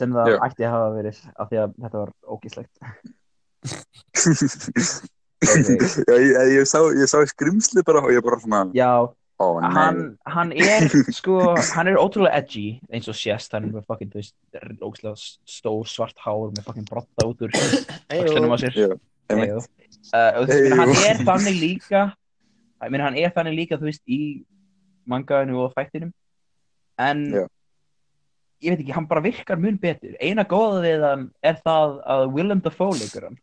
[0.00, 0.36] sem það Já.
[0.46, 2.74] ætti að hafa verið af því að þetta var ógíslegt
[5.40, 8.90] Já, ég, ég, sá, ég sá skrimsli bara og ég bara svona, Já,
[9.40, 9.70] Ó, nei.
[9.72, 10.84] hann, hann er
[11.16, 11.38] sko,
[11.76, 15.14] hann er ótrúlega edgy eins og sést, hann er með fucking, þú veist ógæslega
[15.48, 18.76] stór svart hár með fucking brotta út úr öxlunum á sér.
[19.30, 20.44] Uh,
[20.76, 22.10] hann er þannig líka
[22.84, 24.44] ég meina, hann er þannig líka, þú veist, í
[25.10, 26.12] mangaðinu og þættinum.
[27.00, 27.44] En Já.
[28.64, 30.16] ég veit ekki, hann bara virkar mun betur.
[30.20, 33.40] Eina góða við hann er það að Willem Dafoe leikur hann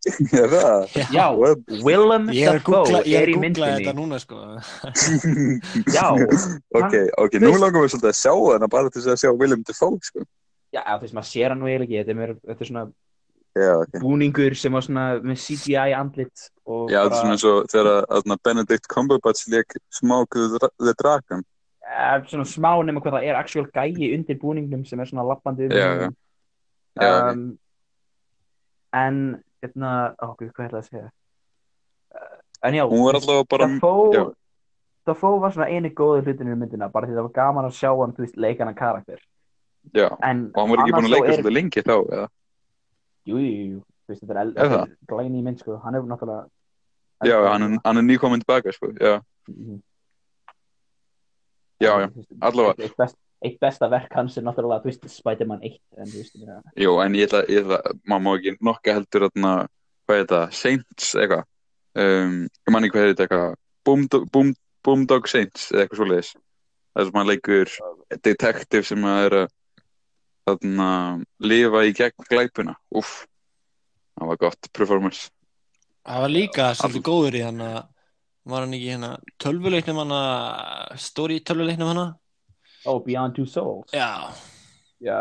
[0.54, 0.86] Það?
[1.12, 1.60] já, What?
[1.84, 4.38] Willem Ég er að Dafoe googla, ég er í að googla þetta myndinni núna sko
[5.96, 6.06] já,
[6.80, 9.62] ok, ok, nú langar við svolítið að sjá hana bara til þess að sjá Willem
[9.68, 10.24] Dafoe, sko.
[10.72, 12.86] já, þú veist, maður sér hann nú eiginlega ekki þetta er, er svona
[13.58, 13.96] Já, ok.
[13.98, 17.88] búningur sem var svona með CGI andlit og Já, þetta er svona eins og þegar
[18.06, 21.42] að Benedict Cumberbatch leik Smoke the Dra- the Dragon.
[21.82, 25.66] Eh, svona smá nema hvað það er actual gæi undir búningnum sem er svona lappandi
[25.66, 26.08] um Já, já.
[27.00, 27.42] Já, um,
[28.94, 29.18] en
[29.62, 29.90] hérna,
[30.26, 31.08] okkur, hvað er það að segja
[32.14, 32.36] uh,
[32.68, 33.74] en já Hún var allavega bara, já.
[33.80, 34.34] Dafoe
[35.10, 37.90] Dafoe var svona eini góði hlutinu í myndina bara því það var gaman að sjá
[37.96, 39.20] hann, þú veist, leikana karakter
[39.96, 42.26] já, en og hann var ekki búin að leika er, svolítið lengi þá, eða?
[43.30, 44.96] jú, jú, jú, þú veist, þetta er, Er það?
[45.12, 46.48] glæni í mynd, sko, hann er náttúrulega
[47.20, 49.80] Já, hann hann er nýkominn tilbaka, sko, já, Mhm.
[51.80, 52.88] já, já, veist, allavega.
[53.40, 56.18] Eitt, eitt, best, eitt besta verk hans er náttúrulega, þú veist, Spider-Man 1 en þú
[56.20, 59.54] veist, ég meina, Jú, en ég ætla, ég ætla, maður má ekki nokka heldur þarna,
[60.06, 61.44] hvað er þetta, Saints eitthvað,
[62.04, 66.34] um, ég man ekki hvað er þetta eitthvað, Boomdog Boom, Boomdog Saints eða eitthvað svoleiðis,
[66.94, 67.74] það sem hann leikur
[68.20, 69.38] detektiv sem að er
[70.50, 70.64] að
[71.40, 73.24] lifa í gegn glæpuna, uff,
[74.18, 75.30] það var gott performance.
[76.00, 77.80] Það var líka svolítið góður í hann að
[78.50, 82.14] var hann ekki hérna tölvuleiknum hann að stóri tölvuleiknum hann
[82.86, 83.90] oh, Beyond Two Souls.
[83.92, 84.30] Já,
[85.00, 85.16] Já,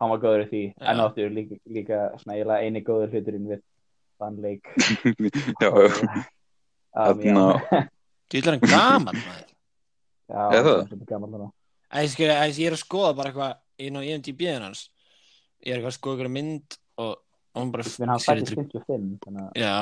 [0.00, 0.62] hann var góður í því.
[0.74, 0.86] Já.
[0.90, 3.60] en áttur líka, líka svona eiginlega eini góður hluturinn við
[4.18, 4.66] þann leik.
[5.62, 5.70] Já,
[6.92, 7.88] Þarna-
[8.28, 9.48] þú ætlar hann gaman maður.
[10.32, 10.80] Já, Er það?
[10.88, 11.50] svolítið gamall þarna.
[11.92, 14.82] Æ, ég, skil, æ, ég er að skoða bara eitthvað inn á IMDb-in hans.
[15.62, 17.16] Ég er eitthvað að skoða eitthvað mynd og
[17.54, 19.74] hann bara menn hann sér fættist þetta- 55 þannig að Já,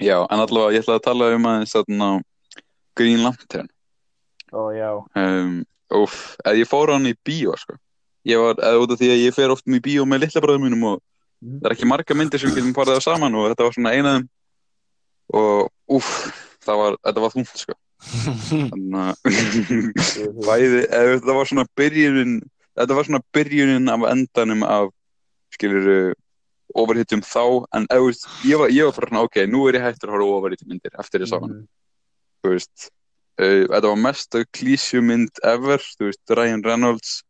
[0.00, 2.08] já, en allavega ég ætla að tala um aðeins þarna
[2.96, 3.68] Green Lantern.
[4.52, 7.76] Ó já, um, eða ég fór á hann í bíó sko.
[8.26, 10.66] ég var, eða út af því að ég fer oft í bíó með litla bróðum
[10.68, 11.00] mínum og
[11.40, 11.60] Mhm.
[11.62, 14.10] það er ekki marga myndir sem getum farið á saman og þetta var svona eina
[14.12, 14.28] af þeim
[15.32, 16.08] og úf,
[16.60, 17.74] það var, þetta var þungt sko.
[18.68, 19.14] þannig að
[20.48, 22.34] bæði, eða þetta var svona byrjunin
[22.76, 24.90] þetta var svona byrjunin af endanum af
[25.56, 26.14] skilur
[26.76, 30.12] overhittum þá, en veist, ég, var, ég var bara svona, ok, nú er ég hættur
[30.12, 31.68] að horfa overhittum myndir eftir ég sá hann Mhm.
[32.44, 32.90] þú veist
[33.40, 37.20] þetta var mest klísjumynd ever, þú veist, Ryan Reynolds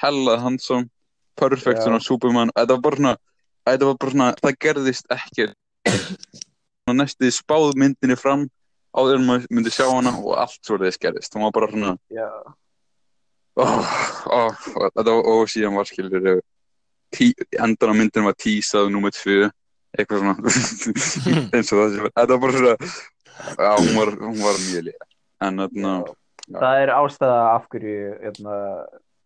[0.00, 0.88] hella handsome
[1.40, 2.52] perfect svona Superman.
[2.56, 3.16] Þetta var bara svona,
[3.68, 5.50] þetta var bara svona það gerðist ekki
[6.90, 8.48] næstu spáð myndinni fram
[8.96, 11.92] áður en maður myndi sjá hana og allt svoleiðis gerðist, hún var bara svona
[13.60, 13.92] oh,
[14.26, 14.64] oh,
[14.96, 16.40] þetta var, og síðan var skilur
[17.14, 19.46] tí, endan á myndin var tísað nummer tvö
[19.94, 20.34] eitthvað svona.
[21.54, 22.74] Eins og það sem þetta var bara svona
[23.54, 25.09] já, hún var, hún var mjög líka
[25.46, 25.92] en þarna,
[26.56, 28.54] það er ástæða af hverju hérna,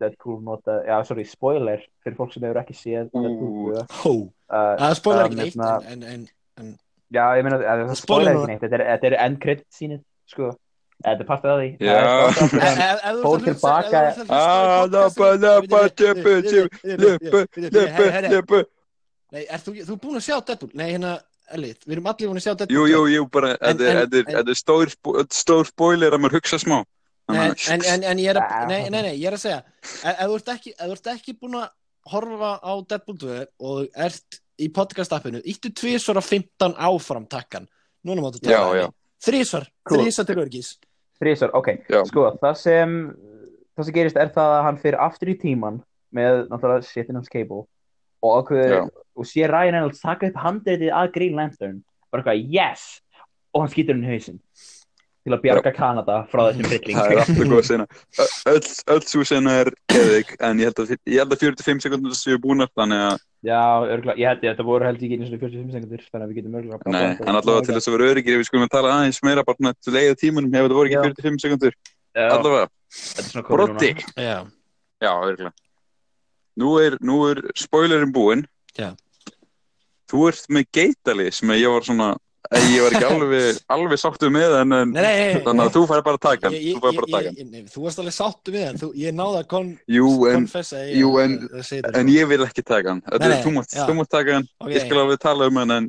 [0.03, 3.07] Deadpool nota, já, sorry, spoiler fyrir fólk sem hefur ekki séð.
[3.15, 4.27] Deadpool 2 Hó, uh,
[4.81, 6.23] það spoiler um, ekki neitt hérna- en, en,
[6.61, 6.67] en,
[7.15, 9.37] Já, ég meina, að það Það spoiler spoiler ekki neitt, þetta er, þetta er end
[9.45, 10.01] credit sínið,
[10.31, 10.47] sko.
[11.05, 11.69] Þetta er partið af því.
[11.83, 11.97] Það
[13.99, 14.05] er.
[14.33, 18.59] Ah, labba, labba, tjöppu, tjöppu, löpu, löpu, löpu
[19.35, 20.71] Nei, er þú, þú búin að sjá Deadpool?
[20.79, 21.19] Nei, hérna,
[21.53, 24.17] Elliot, við erum allir búin að sjá Deadpool jú, jú, jú, bara þetta er- þetta
[24.19, 26.85] er- þetta er stór spo- stór spoiler að maður hugsa smá
[27.29, 27.37] En,
[27.73, 30.27] en, en, en ég er að, nei, nei, nei, ég er að segja ef ef
[30.29, 31.69] þú ert ekki, ef þú ert ekki búin að
[32.13, 37.65] horfa á Deadpool 2 og ert í podcast-appinu, íttu tvisvar af 15 áfram takkan
[38.05, 38.93] núna máttu taka henni.
[39.25, 40.05] þrísvar, Cool.
[40.05, 40.69] þrísvar til örgis
[41.23, 41.69] Þrísvar, ok.
[41.89, 42.03] Já.
[42.05, 42.95] Sko, það sem,
[43.79, 45.81] það sem gerist er það að hann fyrir aftur í tíman
[46.13, 47.65] með náttúrulega shitin hans cable
[48.25, 48.85] og Já.
[48.89, 51.83] og sé Ryan Reynolds taka upp handreitið að Green Lantern.
[52.11, 52.87] Bara eitthvað, yes!
[53.55, 54.41] Og hann skýtur hann í hausinn.
[55.25, 56.99] Til að bjarga Kanada frá þessum hrylling.
[56.99, 57.85] það er alltaf góð sena
[58.51, 62.19] öll, öll svo sena er geðvik en ég held að, ég held að 45 sekundur
[62.19, 63.63] séu búnar þannig að, Já,
[63.95, 66.41] örgulega, ég held ég, þetta voru held ekki einu svona 45 sekundur, þannig að við
[66.43, 69.23] getum örgulega nei, en allavega til þess að vera öryggir við skulum að tala aðeins
[69.25, 71.01] meira bara til að leiða tímunum ef þetta voru Já.
[71.01, 71.75] ekki 45 sekundur
[72.13, 72.69] Já, allavega,
[73.25, 74.39] er brotti já,
[75.01, 75.57] já, örygglega
[76.61, 78.45] nú er, nú er spoilerinn búinn
[78.79, 78.93] Já.
[80.11, 82.13] þú ert með geitali sem ég var svona
[82.55, 85.73] að ég var ekki alveg, alveg sáttu með en, en nei, nei, nei, þannig að
[85.79, 88.15] þú fær bara að taka hann þú fær bara að taka hann þú varst alveg
[88.19, 91.39] sáttu við hann þú, ég náði að kon, jú, en, konfessa jú, en-
[92.03, 94.71] en ég vil ekki taka hann Þetta, Nei, er- þú, mátt, mátt taka hann Ok.
[94.77, 95.89] ég skal alveg tala um hann en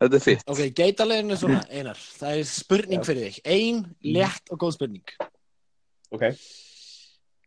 [0.00, 0.42] þetta er fitt.
[0.48, 1.98] Ok, geitalegin er svona, Einar.
[2.16, 3.40] Það er spurning fyrir þig.
[3.44, 3.82] Ein,
[4.16, 5.02] létt og góð spurning.
[6.16, 6.22] Ok.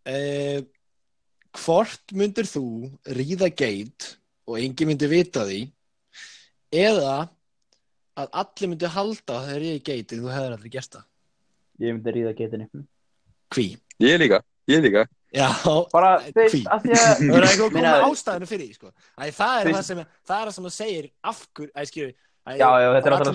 [0.05, 0.59] Uh,
[1.53, 2.63] hvort myndir þú
[3.17, 4.07] ríða geit
[4.49, 5.59] og engin myndi vita því
[6.73, 7.15] eða
[8.17, 11.05] að allir myndi halda að það er ég geit en þú hefur aldrei gert það?
[11.83, 12.67] Ég myndi ríða geitinni.
[13.53, 13.67] Hví?
[14.03, 15.05] Ég líka, ég líka.
[15.33, 15.47] Já,
[15.89, 16.61] Bara, Hví?
[16.69, 16.83] að...
[16.85, 18.91] Það er eitthvað Meina- komið ástæðinu fyrir sko.
[19.17, 22.11] Æ, það er það sem, það er það sem það segir af hver, æ, skilju,
[22.43, 23.31] Já, já, þetta er svör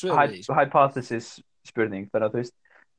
[0.00, 0.54] svona sko.
[0.56, 1.26] hypothesis
[1.68, 2.54] spurning, þannig að þú veist,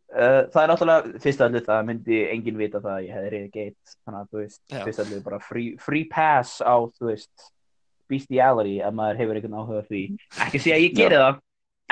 [0.09, 3.93] það er náttúrulega, fyrst allir það myndi enginn vita það að ég hefði reyðið geit,
[4.05, 4.79] þannig að þú veist, Já.
[4.87, 7.45] fyrst allir bara free, free pass á, þú veist,
[8.09, 10.01] bestiality að maður hefur einhvern áhuga því.
[10.47, 11.39] Ekki sé að ég geri það,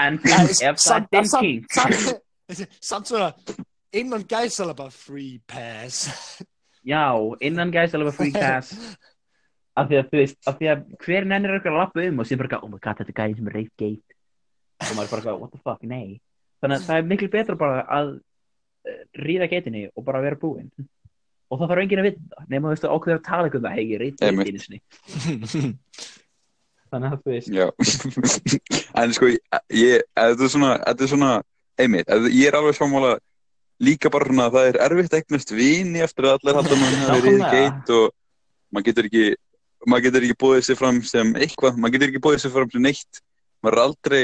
[0.07, 0.19] en
[0.71, 1.61] ef það er king,
[2.89, 3.29] samt- svona,
[4.01, 6.41] innan gæsalaba free pass.
[6.87, 7.03] já,
[7.43, 8.73] innan gæs alveg free pass,
[9.77, 12.25] af því að þú veist, af því að hver nennir eitthvað að lappa um og
[12.29, 14.15] sé bara, oh my god, þetta er gæði sem er reyð geit,
[14.87, 16.17] og maður bara, what the fuck, nei.
[16.61, 20.71] Þannig að það er miklu betra bara að uh, ríða geitinni og bara vera búinn.
[21.47, 23.67] Og það þarf enginn að vita það, nema þú veist að ákveður að tala um
[23.67, 24.49] það, reyð Einmitt.
[24.49, 25.77] geitinni sinni.
[26.87, 27.65] Þannig að þú veist, Já.
[29.01, 29.29] en sko,
[29.75, 31.31] ég, þetta er svona, þetta er svona,
[31.83, 33.17] einmitt, ég er alveg sammála
[33.83, 36.81] líka bara svona að það er erfitt að eignast vini eftir að allir halda að
[36.81, 37.51] mann riðið Nákvæmlega.
[37.53, 38.07] geit og
[38.73, 39.25] maður getur ekki,
[39.85, 42.85] maður getur ekki búið sér fram sem eitthvað, maður getur ekki búið sér fram sem
[42.87, 43.21] neitt,
[43.61, 44.23] maður er aldrei,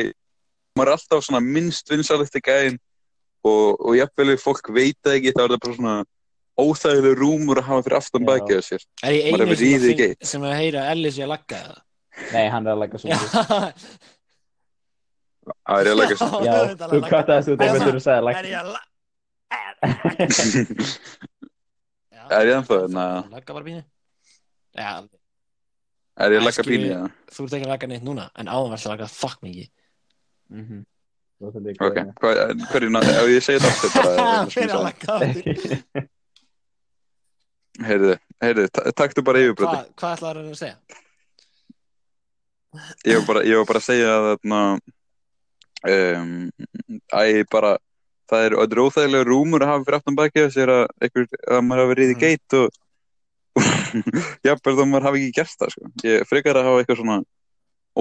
[0.77, 2.77] maður er alltaf svona minnst vinsalegt í gæðin
[3.45, 5.95] og, og jafnvel ef fólk veit það ekki þá er það bara svona
[6.63, 8.27] óþægileg rúmur að hafa fyrir aftan Já.
[8.29, 8.81] bakið á sér.
[9.03, 9.37] Er ég hefur
[9.83, 10.19] sem, að geit.
[10.29, 11.77] sem að heyra að Ellis ég að lagga það?
[12.33, 13.17] nei, hann er að Já, svona.
[15.43, 16.27] Það er ég að leggja sér.
[16.45, 18.69] Já, þetta þú að kattaðist út Nei, einhvern það- veginn og sagði Er ég að
[18.73, 18.89] lagga?
[22.33, 22.53] Er ég
[22.85, 23.05] hérna?
[23.33, 23.83] Lagga bara bínu?
[24.77, 24.91] Já,
[26.23, 27.07] Er ég að pínu það?
[27.33, 29.67] þú ert ekki að lagga neitt núna, en áðan varst að lagga fuck mikið.
[30.53, 31.97] Að þið Ok,
[32.71, 36.07] hverju, ná- ef ég segi þetta aftur bara, Fyrir að lagga aftur.
[37.83, 38.13] heyrðu,
[38.43, 39.79] heyrðu, ta- taktu bara yfirbröndi.
[39.79, 40.77] Hvað hvað ætlaður hann að segja?
[43.05, 44.61] Ég var bara, ég var bara að segja að þarna,
[45.93, 46.31] um,
[47.13, 47.73] æ, bara,
[48.31, 51.27] það er, það er óþægilega rúmur að hafa fyrir aftan bakið að sér að, einhver,
[51.53, 52.23] að maður hafi riðið Mhm.
[52.23, 52.79] geit og,
[54.47, 55.91] jafnvel þó maður hafi ekki gert það, sko.
[56.07, 57.17] Ég frekar að hafa eitthvað svona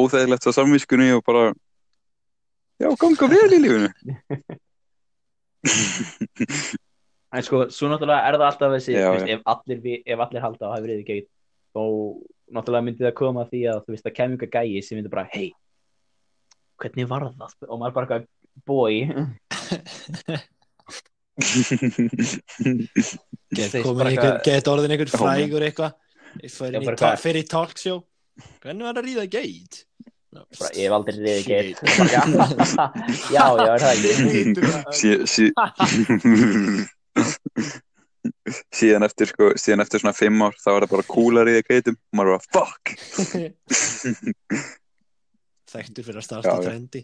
[0.00, 1.44] óþægilegt á samvískunni og bara,
[2.82, 3.90] já, ganga vel í lífinu.
[7.32, 10.42] En sko, svo náttúrulega er það alltaf þessi, Já, þú veist, ef allir, ef allir
[10.44, 11.26] halda á verið geit,
[11.72, 11.80] þá
[12.52, 15.12] náttúrulega myndi það koma að því að, þú veist, það kemur einhver gæi sem myndi
[15.14, 15.48] bara, hei,
[16.82, 17.52] hvernig var það?
[17.70, 18.28] Og maður bara eitthvað,
[18.68, 18.94] boy,
[23.52, 25.92] Get Þeir komin bara einhver, eitthvað- get orðin einhver Já, frægur eitthvað.
[26.52, 27.98] Fyrir Já, í eitthvað- talkshow.
[28.62, 29.74] Hvernig var að ríða geit?
[30.32, 31.78] Bara, ég hef aldrei riðið geit.
[33.34, 34.14] Já, já, er það ekki?
[34.96, 35.44] sí, sí,
[38.72, 41.68] síðan eftir sko, síðan eftir svona fimm ár þá er það bara kúlar í það
[41.68, 42.84] geitum og maður er bara fuck
[45.72, 47.00] Þekktur fyrir að starta Já, trendi.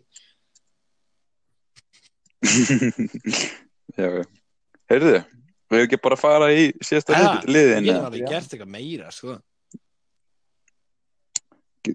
[3.97, 4.25] já, já.
[4.93, 5.23] heyrðu við
[5.73, 7.12] hefum ekki bara að fara í síðasta
[7.49, 9.38] liðin Ég hef alveg gert eitthvað meira, sko.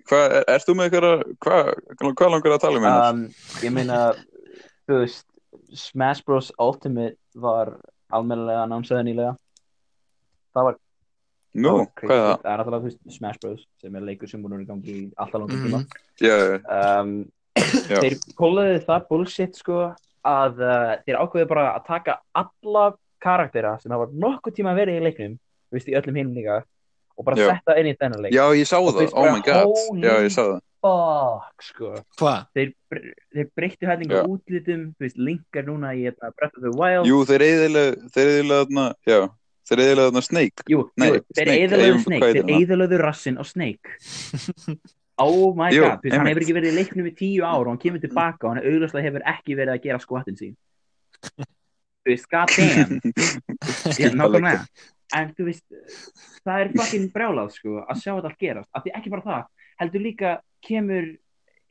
[0.10, 1.72] Hvað, er, þú með eitthvað hvað,
[2.04, 3.10] hvað langar að tala um hérna?
[3.10, 3.24] Um,
[3.65, 4.00] ég meina,
[4.88, 5.28] þú veist,
[5.74, 6.52] Smash Bros.
[6.62, 7.76] Ultimate var
[8.13, 9.36] almennilega annánsaði nýlega.
[10.54, 10.76] Það var
[11.54, 12.10] nú, crazy.
[12.10, 12.41] hvað er það?
[12.43, 13.63] Það er náttúrulega, þú veist, Smash Bros.
[13.82, 15.80] sem er leikur sem búin að vera í gangi í alltaf langan tíma.
[15.84, 16.04] Mhm.
[16.22, 17.15] já, já, um,
[17.63, 18.00] Já.
[18.02, 19.80] þeir kólaði það bullshit sko
[20.26, 22.86] að uh, þeir ákveði bara að taka alla
[23.24, 26.58] karaktera sem hafa nokkuð tíma verið í leiknum þú veist í öllum hinum líka
[27.17, 28.34] og bara setta inn í þennan leik.
[28.36, 29.73] Já, ég sá Og það, oh my god.
[30.04, 30.62] já, ég sá það.
[30.84, 31.91] fuck sko.
[32.19, 32.41] Hvað?
[32.58, 32.71] þeir,
[33.34, 34.23] þeir breyttu hætlingu Já.
[34.28, 37.08] útlitum þú veist linkar núna í þetta Breath of the Wild.
[37.08, 39.19] Jú, þeir eðilega þeir eðilega þarna, já
[39.69, 40.65] þeir eðilega þarna Snake.
[40.73, 43.95] Jú, Nei, jú, þeir ég- Snake þeir eðalöðu rassin á Snake.
[45.23, 47.62] Oh my Jú, god þú veist, hann hefur ekki verið í leiknum í tíu ár
[47.62, 50.56] og hann kemur tilbaka og hann auðvitað hefur ekki verið að gera skvattin sín.
[51.38, 52.97] Þú veist, god damn.
[54.02, 54.63] Já, nákvæmlega
[55.18, 55.66] en þú veist,
[56.46, 58.72] það er fucking brjálað sko, að sjá þetta allt gerast.
[58.74, 59.46] Af því ekki bara það,
[59.82, 61.10] heldur líka kemur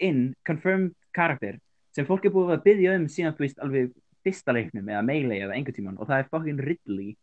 [0.02, 1.58] inn confirmed karakter
[1.96, 3.92] sem fólk er búið að byggja um síðan þú veist, alveg
[4.24, 7.14] fyrsta leiknum eða melee eða einhvern tíman og það er fucking Ridley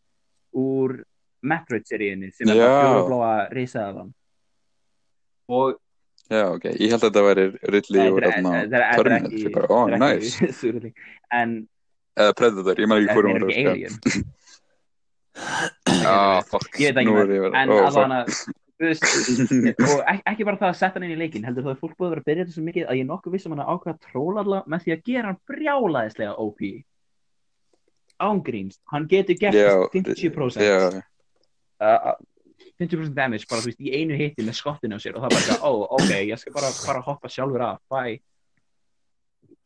[0.60, 1.00] úr
[1.50, 4.12] Metroid-seríunni sem er það fjólubláa risaðan
[5.50, 5.80] og
[6.30, 10.91] já, ok, ég held að þetta væri Ridley er Terminator, bara, oh, nice.
[11.39, 11.62] En
[12.36, 14.28] Predator, ég maður ekki þetta hvort er ekki var Alien
[16.08, 18.30] ah, fuck, Ég veit ekki með, er en oh,
[18.80, 19.04] veist,
[19.84, 21.97] og ek ekki bara það að setja hann inn í leikinn, heldur það að fólk
[21.97, 23.71] búið að vera að byrja þetta svo mikið að ég er nokkuð vissum hann að
[23.73, 26.63] ákveða að tróla alla með því að gera hann brjálaðislega OP
[28.30, 30.78] ángríns, hann getur gert Já, 50% Já,
[31.84, 32.15] uh,
[32.80, 35.43] 50% damage bara þú veist í einu hitti með skottinu á sér og það bara
[35.43, 38.15] ekki, ó, ok, ég skal bara, bara hoppa sjálfur af, bye.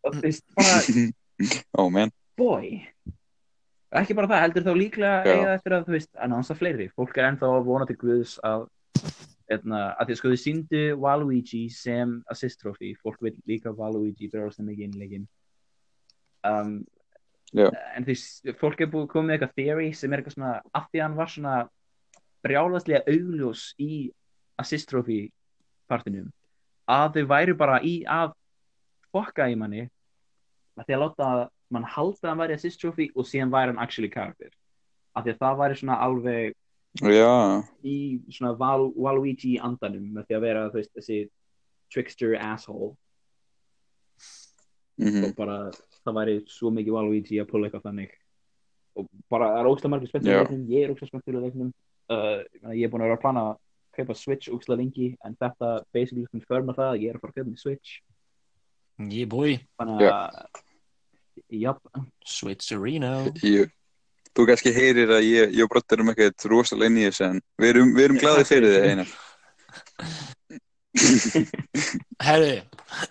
[0.03, 0.81] Og þú veist, bara,
[1.81, 2.81] ó menn boy
[3.99, 6.89] ekki bara það, heldur þá líklega eiga eftir að þú veist, að að fleiri.
[6.97, 8.65] Fólk er ennþá að vona til Guðs að
[9.53, 12.93] etna, að því að sko þið síndu Waluigi sem assist trophy.
[13.03, 15.27] Fólk vil líka Waluigi bregðast það mikið inn í leikinn.
[16.43, 16.75] Um,
[17.53, 18.15] en því
[18.57, 21.17] fólk er búið komið með eitthvað theory sem er eitthvað svona af því að hann
[21.19, 21.57] var svona
[22.43, 23.91] brjálaslega augljós í
[24.59, 25.19] assist trophy
[25.91, 26.31] partinum
[26.89, 28.33] að þau væru bara í að
[29.13, 29.85] fokka í manni
[30.79, 31.29] að því að láta
[31.73, 34.51] mann halda að hann væri assist trophy og síðan væri hann actually character.
[35.13, 36.59] Af því að það væri svona alveg
[37.01, 37.95] Já, í
[38.29, 41.23] svona Val Waluigi andanum með því að vera veist, þessi
[41.93, 42.93] trickster asshole.
[45.01, 45.57] Mhm, og bara
[46.03, 48.13] það væri svo mikið Waluigi að pulla eitthvað þannig.
[48.93, 50.41] Og bara það er ógstlega margir spenntur í Já.
[50.43, 51.73] leiknum ég er ógstlega spenntur í leiknum.
[52.13, 53.57] Uh, ég ég er búin að vera að plana að
[53.97, 57.41] kaupa Switch ógstlega lengi en þetta basically confirma það að ég er að fara að
[57.41, 58.01] kaupa Switch.
[59.01, 60.61] Yeah boy, þannig að Japp,
[62.27, 63.13] Switcherino
[63.45, 63.71] ég,
[64.33, 67.41] þú kannski heyrir að ég, ég og Broddur erum ekkert rosalega inn í þessu en
[67.61, 69.09] við erum, við erum glaðið fyrir þig einar.
[72.27, 72.55] Herri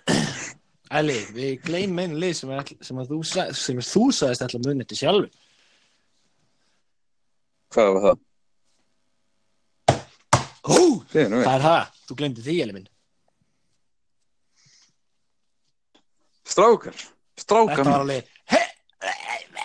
[0.93, 3.19] Eli, við gleym einu lið sem, er, sem, að þú,
[3.57, 5.31] sem þú sagðist alltaf munið til sjálfur.
[7.73, 8.19] Hvað var það?
[11.13, 11.29] Við.
[11.29, 11.97] hvað er það?
[12.07, 12.87] Þú glemdi því, Eli minn.
[16.53, 17.03] Strákar,
[17.39, 17.75] strákar.
[17.77, 18.61] Þetta var alveg he,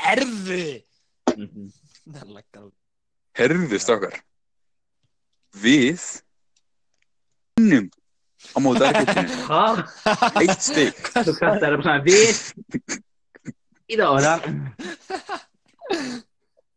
[0.08, 0.82] Erðu
[1.38, 1.68] Mhm.
[2.08, 2.76] Það laggar alveg.
[3.38, 4.14] Herðu strákar.
[5.62, 6.00] Við
[7.60, 7.90] unnum
[8.54, 9.28] á móti Argentínu.
[9.48, 9.76] Hvað?
[10.42, 10.94] eitt stig.
[11.12, 12.36] Svo hvað það er bara svona við
[13.88, 14.08] í það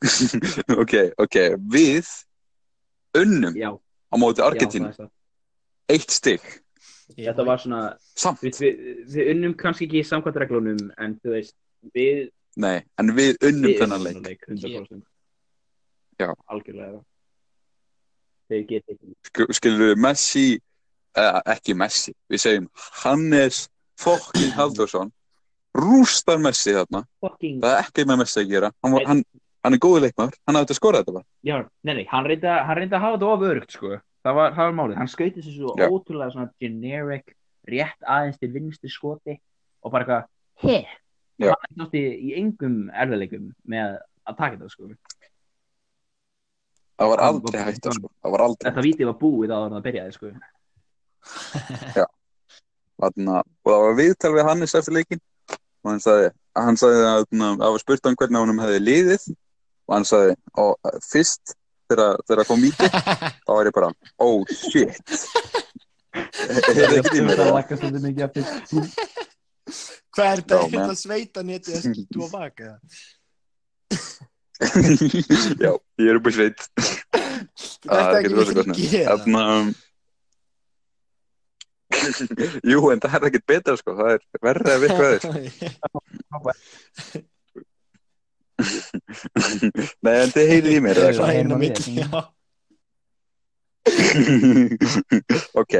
[0.82, 1.36] ok, ok,
[1.70, 2.08] við
[3.18, 4.90] unnum Já, á móti Argentínu.
[5.92, 6.42] eitt stig
[7.18, 7.82] Þetta var svona
[8.16, 8.82] samt, við, við,
[9.14, 11.56] við unnum kannski ekki samkvæmt reglunum en þú veist,
[11.96, 12.28] við
[12.62, 14.22] nei, en við unnum þennan leik.
[14.28, 15.02] leik 100%
[16.22, 16.30] Já.
[16.54, 17.00] Algjörlega.
[18.52, 20.46] Þeir geta ekki Sk- skilur við Messi
[21.18, 22.68] uh, ekki Messi, við segjum
[23.02, 23.64] Hannes
[24.02, 25.12] fokkin Haldursson
[25.78, 27.06] rústar Messi þarna.
[27.24, 28.72] Fucking það er ekki með Messi að gera.
[28.84, 29.24] Hann, var, hann,
[29.64, 31.28] hann er góður leikmaður, hann hafði að skora þetta bara.
[31.48, 34.00] Já, nei, nei, hann reyndi að hafa þetta of örugt, sko.
[34.22, 34.98] Það var, það var málið.
[35.02, 35.88] Hann skauti þessu svo Já.
[35.90, 37.32] ótrúlega svona generic,
[37.72, 39.38] rétt aðeins til vinstri skoti
[39.82, 40.28] og bara eitthvað,
[40.66, 40.78] he,
[41.42, 41.54] Já.
[41.58, 43.96] hann nátti í engum erfiðleikum með
[44.30, 44.92] að taka þetta, sko.
[47.02, 48.12] það var Hann aldrei hægt sko.
[48.22, 50.34] það var aldrei Þetta vítið var búið en það byrjaði, sko.
[53.02, 55.22] Þarna, og það var viðtal við Hannes eftir leikin
[55.82, 56.28] og hann sagði,
[56.62, 60.92] hann sagði að það var spurt hann hvernig honum hefði liðið og hann sagði, og
[61.10, 61.56] fyrst
[61.98, 62.90] þegar kom mítið,
[63.46, 63.92] þá var ég bara
[64.24, 65.16] oh shit
[66.12, 67.54] er það ekki í mér eða?
[67.56, 68.66] lakka svolítið mikið af fyrst.
[70.12, 70.56] Hvað er þetta?
[70.58, 71.00] Er þetta man.
[71.00, 72.70] sveita netið að skýtu á baka?
[75.66, 78.82] já, ég er upp í sveit Þetta er er ekki ekki rosa mikið gott að
[78.92, 79.68] gera þarna um,
[82.72, 85.24] jú, en það er ekkert betra sko, það er verri að virka þér
[90.06, 91.32] nei, en þið heyrið í mér eða Það hvað?
[91.32, 91.68] er einu í
[92.02, 92.10] já
[95.58, 95.74] ok,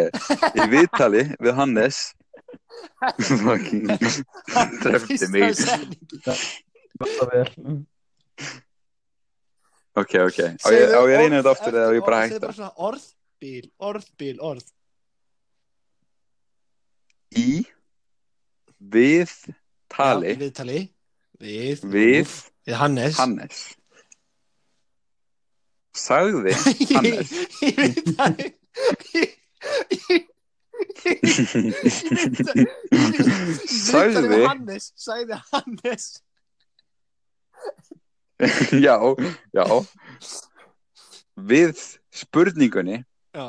[0.58, 1.98] í viðtali við Hannes.
[3.22, 3.88] Fucking
[4.82, 5.54] trefti mig.
[5.58, 7.86] Setning.
[9.98, 13.66] ok, ok, á ég, á ég reyna þetta aftur eða ég bara bara svona orðbíl,
[13.78, 14.66] orðbíl, orð.
[17.38, 17.62] Í
[18.82, 19.30] við
[19.92, 20.80] tali Já, í Viðtali
[21.42, 22.32] Við við
[22.70, 23.16] Við Hannes.
[23.18, 23.62] Hannes.
[25.98, 26.54] Sagði
[26.94, 27.32] Hannes.
[27.66, 28.52] Í viðtali
[30.12, 30.28] Í-
[33.68, 34.92] Sagði- Hannes.
[34.96, 36.06] Sagði Hannes.
[38.86, 38.96] Já,
[39.54, 39.66] já.
[41.38, 41.78] Við
[42.22, 43.04] spurningunni
[43.38, 43.46] Já.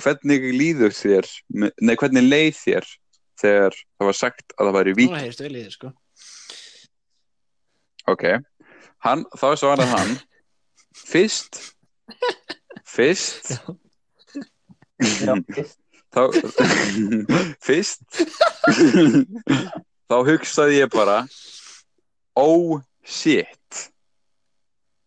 [0.00, 1.28] hvernig líður þér
[1.84, 2.88] nei, hvernig leið þér
[3.40, 5.90] þegar það var sagt að það væri vík Nú heyrstu vel í þér sko.
[8.14, 8.24] Ok,
[9.06, 10.14] hann, þá svaraði hann.
[11.12, 11.56] Fyrst
[12.94, 13.54] fyrst
[16.14, 16.20] þá
[17.66, 18.04] fyrst
[20.04, 21.16] þá hugsaði ég bara
[22.38, 23.88] oh shit.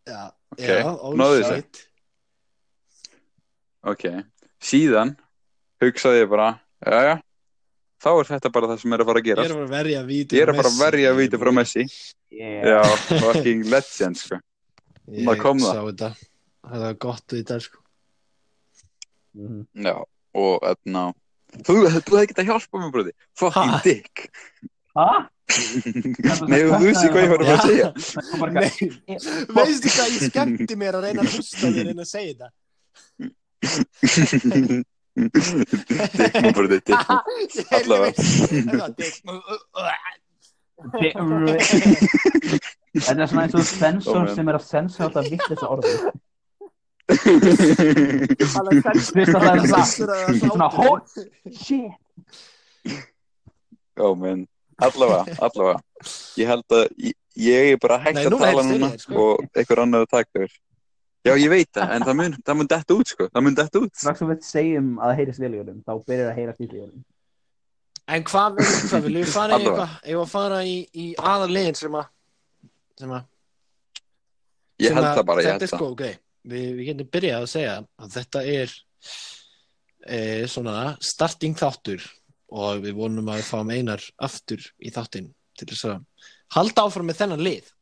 [0.07, 0.83] Já, Ok, já,
[1.19, 1.55] náðu þessu.
[1.55, 1.81] ósætt
[3.87, 4.03] ok,
[4.63, 5.15] síðan
[5.83, 6.49] hugsaði ég bara,
[6.83, 7.15] já, já,
[8.03, 9.41] þá er þetta bara það sem er að fara að Ég gera.
[9.43, 11.83] er að fara að verja víti Ég er að fara að verja víti frá Messi.
[12.29, 12.63] Yeah.
[12.67, 12.81] Já,
[13.23, 14.39] fucking legend, sko.
[15.07, 15.59] Ég það.
[15.63, 16.09] sá þetta
[16.67, 17.79] Það var gott við þetta sko
[19.37, 19.67] Mhm.
[19.85, 19.93] Já,
[20.33, 21.01] og þarna,
[21.61, 23.11] þú, þú hefði getað hjálpað mér, broti.
[23.37, 23.81] Fucking Ha?
[23.85, 24.15] dick.
[24.97, 25.09] Ha?
[26.49, 27.89] Nei, þú veist hvað ég var að fara að segja.
[28.33, 28.71] Það Nei,
[29.59, 32.49] veistu hvað ég skemmti mér að reyna að hlusta og reyna að segja þetta
[35.17, 37.01] dick, maður broti, dick.
[37.77, 38.19] Allavega.
[42.97, 44.33] Þetta er svona eins og sensor man.
[44.37, 45.91] sem er að sensora þetta vitt þessu orði.
[45.97, 46.11] Er.
[50.41, 50.87] Svona, hó...
[51.55, 51.91] Shit.
[53.97, 54.45] Já, menn,
[54.77, 55.79] allavega, allavega.
[56.37, 59.13] Ég held að ég, er bara hægt að tala núna sko.
[59.23, 60.51] og einhver annar að taka þér.
[61.25, 63.25] Já, ég veit það, en það mun, það mun detta út, sko.
[63.33, 63.93] Það mun detta út.
[63.97, 66.67] Strax sem við segjum að það heyrist vel í honum, þá byrjar að heyrast í
[66.77, 67.05] honum.
[68.07, 71.07] En hvað, veistu hvað, viljum við fara í eitthvað Ég var að fara í, í
[71.19, 72.05] aðarlegin sem að
[73.01, 73.25] sem að
[74.85, 75.91] Ég held að það bara, ég Þetta held er sko, það.
[75.91, 76.05] ok
[76.47, 78.75] Við, við getum byrjað að segja að þetta er
[80.07, 82.05] e, svona starting þáttur
[82.47, 85.27] og við vonum að við fáum einar aftur í þáttinn
[85.59, 87.73] til þess að halda áfram með þennan lið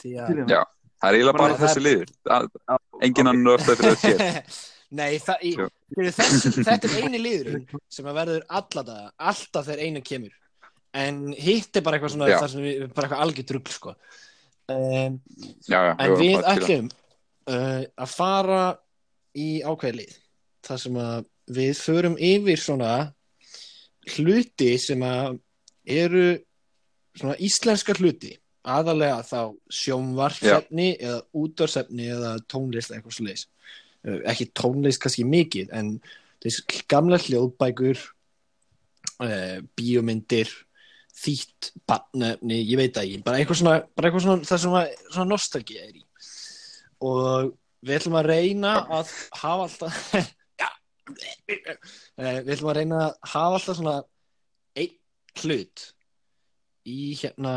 [0.00, 0.62] því að Já.
[1.00, 2.12] Það er eiginlega bara þessi liður.
[2.28, 2.50] Það-
[3.06, 4.42] Engin annar öll fyrir.
[5.00, 5.44] Nei, það,
[5.94, 10.32] fyrir þess, þetta er eini liðurinn sem verður alla daga, alltaf þegar einu kemur
[10.98, 13.92] en hitt er bara eitthvað svona þar sem við, bara eitthvað algjör drugl sko.
[14.74, 15.20] um,
[15.70, 15.92] Já, já.
[15.94, 18.62] en við ætlum uh, að fara
[19.38, 20.16] í ákveðlið
[20.66, 21.28] þar sem að
[21.60, 22.90] við förum yfir svona
[24.16, 25.38] hluti sem að
[25.86, 26.26] eru
[27.14, 28.34] svona íslenska hluti
[28.68, 29.40] aðalega þá
[29.72, 33.46] sjónvarpsefni eða útvarsefni eða tónlist eitthvað svo leis
[34.28, 35.94] ekki tónlist kannski mikið en
[36.40, 40.52] þessi gamla hljóðbækur uh, bíómyndir
[41.20, 44.92] þýtt barnefni, ég veit það ekki bara eitthvað svona, bara eitthvað svona það sem að,
[45.10, 46.04] svona nostalgía er í.
[47.04, 47.50] Og
[47.84, 50.30] við ætlum að reyna að hafa alltaf
[52.20, 53.94] Eh, við ætlum að reyna að hafa alltaf svona
[54.78, 54.96] einn
[55.40, 55.84] hlut
[56.86, 57.54] í hérna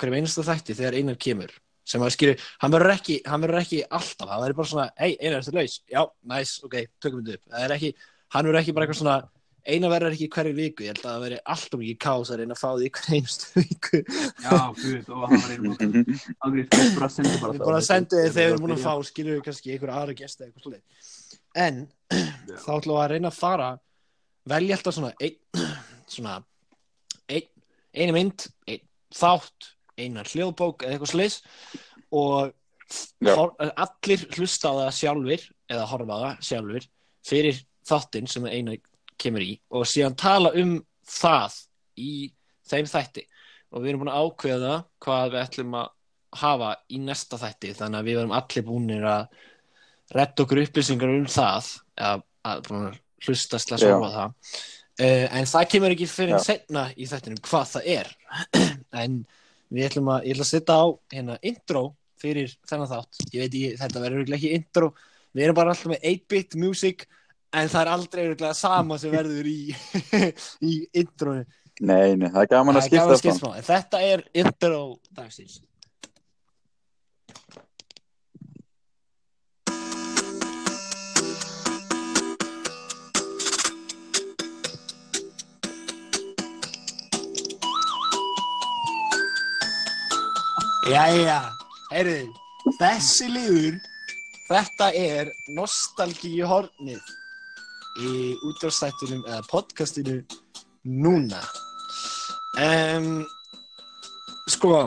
[0.00, 1.54] hverjum einasta þætti þegar einar kemur
[1.86, 5.12] sem að skilju, hann verður ekki, hann verður ekki alltaf, það verður bara svona, hei,
[5.20, 5.78] einar, ertu laus?
[5.92, 7.52] Já, næs, ok, tökum við þetta upp.
[7.52, 7.90] Það er ekki,
[8.34, 9.18] hann verður ekki bara eitthvað svona,
[9.66, 12.56] eina verður ekki hverju viku, ég held að það verður alltaf mikið kás að reyna
[12.56, 14.00] að fá því hverju einustu viku.
[14.42, 15.76] Já, guð, og hann var einum
[16.46, 18.92] Ágrið, við bara sendum bara Við bara sendum þið þegar við erum búin að fá,
[19.10, 21.14] skilju við kannski einhverja aðra gesta eða eitthvað svolítið.
[21.66, 21.80] En,
[22.64, 23.70] þá ætlum við að reyna að fara,
[24.54, 25.38] velja alltaf svona, ein,
[26.16, 26.36] svona,
[27.30, 27.50] ein,
[27.94, 28.84] einu mynd, ein
[29.16, 31.38] þátt, einar hljóðbók eða eitthvað sliðis
[32.14, 32.52] og
[33.26, 36.88] hor, allir hlusta á það sjálfur eða horfa á það sjálfur
[37.26, 38.76] fyrir þáttinn sem eina
[39.20, 39.56] kemur í.
[39.74, 41.58] Og síðan tala um það
[41.98, 42.12] í
[42.66, 43.26] þeim þætti.
[43.74, 44.72] Og við erum búin að ákveða
[45.02, 45.92] hvað við ætlum að
[46.36, 47.74] hafa í næsta þætti.
[47.78, 49.26] Þannig að við erum allir búinir að
[50.14, 51.72] redda okkur upplýsingar um það
[52.06, 52.72] að, að
[53.26, 54.58] hlusta slags horfa á það.
[54.96, 58.14] Uh, en það kemur ekki fyrir en setna í þættinum hvað það er.
[58.96, 59.18] En
[59.72, 61.84] við ætlum að, ég ætla að setja á hérna intro
[62.20, 63.20] fyrir þennan þátt.
[63.32, 64.90] Ég veit ég, þetta verður ekki intro.
[65.36, 67.06] Við erum bara alltaf með 8-bit music
[67.56, 69.60] en það er aldrei örugglega sama sem verður í,
[70.70, 71.44] í intronu
[71.76, 73.48] Nei, nei, það er gaman að Það skipta.
[73.52, 74.78] En Þetta er intro
[75.12, 75.58] dagsins
[90.86, 91.40] Jæja,
[91.90, 92.28] heyrðu,
[92.78, 93.78] þessi liður,
[94.46, 97.08] þetta er nostalgíu hornið
[98.06, 98.12] í
[98.46, 100.20] útvarstættunum eða podcastinu
[100.86, 101.42] núna.
[102.62, 103.24] Um,
[104.54, 104.86] sko,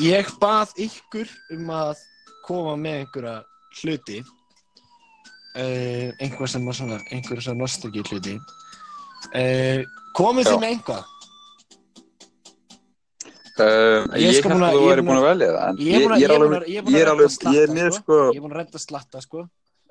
[0.00, 2.00] ég bað ykkur um að
[2.48, 3.36] koma með einhverja
[3.82, 4.22] hluti,
[5.60, 8.38] uh, einhver sem var svona, einhverja svona nostalgíu hluti.
[9.36, 9.84] Uh,
[10.16, 11.11] komið þið með einhvað?
[13.62, 15.94] Uh, Ég ég sko held búin að- ég er væri búin að velja það Ég
[15.94, 17.08] er ég er ég er alveg ég er ég er
[17.52, 18.02] ég er með sko.
[18.02, 19.38] sko Ég er búin að redda slatta, sko.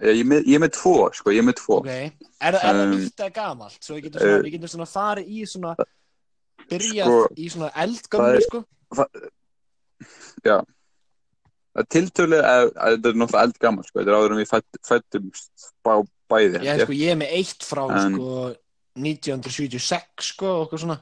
[0.01, 2.11] ég er með, ég er tvo sko, ég er með tvo er,
[2.41, 3.77] er það Um, nýtt eða gamalt?
[3.81, 4.03] Svo við
[4.51, 5.75] getum svona, uh, farið í svona,
[6.71, 8.65] byrjað Sko, í svona er- sko.
[11.77, 15.69] er tiltölu að þetta er náttúrulega eldgammal sko, þetta er áður en við fætt, fættumst
[15.85, 15.93] bá,
[16.31, 16.83] bæði Já, ég.
[16.85, 18.55] sko, ég er með eitt frá, sko,
[18.99, 20.97] 1976, sko, okkur svona.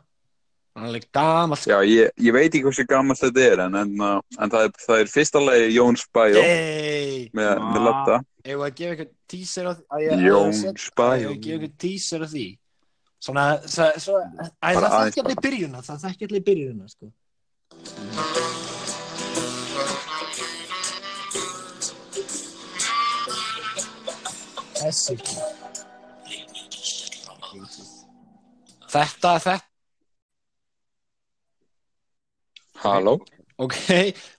[0.76, 1.65] Hann er alveg gamalt.
[1.67, 4.72] Já, ég, ég veit ekki hversu gammalt þetta er en, en, uh, en það, er,
[4.86, 6.43] það er fyrsta lagi Jóns Bæjó.
[6.45, 7.82] Yey, með, með.
[7.89, 9.84] Latta eigum við að gefa eitthvað teaser á því?
[9.89, 12.47] Að ég- að ég Jóns að Bæjó ég gefa eitthvað teaser á því?
[13.20, 17.11] Svona, það, svo, æ, Bara það aðeins þekki allir byrjuna það þekki allir byrjuna sko.
[24.80, 25.15] þessi
[28.89, 29.68] þetta, þetta
[32.84, 33.17] Halló?
[33.59, 33.75] Ok,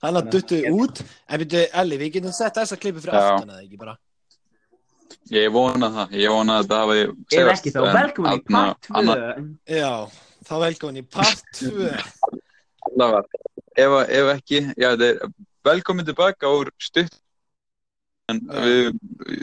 [0.01, 1.01] hann að duttu út.
[1.29, 3.27] En byrju, Elli, við getum sett þessa klippu fyrir Já.
[3.35, 3.97] aftan eða ekki bara?
[5.31, 7.01] Ég vona það, ég vona að það hafi
[7.37, 9.91] Ef ekki þá, en velkomin í þarna- part 2 annað- já,
[10.49, 11.89] þá velkomin í part 2
[12.87, 13.23] allavega,
[13.77, 15.33] ef, ef ekki, já, þetta er
[15.69, 17.13] velkomin tilbaka úr stutt
[18.31, 18.61] en Já.
[18.65, 18.99] við,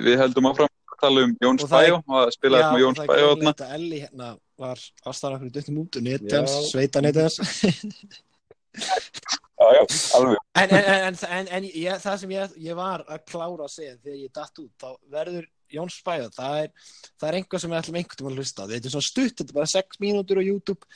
[0.09, 2.72] við heldum áfram að tala um Jóns Og það er- Bæjó og að spila þetta
[2.74, 3.53] með Jóns það Bæjó er þarna.
[3.53, 4.76] þetta Elli hérna var
[5.07, 6.38] ástæðan okkur duttum út og neti Já.
[6.40, 7.38] hans, sveita neti hans
[9.59, 9.83] Já, já,
[10.14, 10.37] alveg.
[10.55, 13.95] En, en, en, en, en ég, það sem ég, ég var að klára að segja
[13.99, 16.69] þegar ég datt út þá verður Jón Spæða það er,
[17.19, 19.51] það er einhver sem við ætlum einhvern tímann að hlusta þetta er svona stutt, þetta
[19.53, 20.87] er bara 6 mínútur á YouTube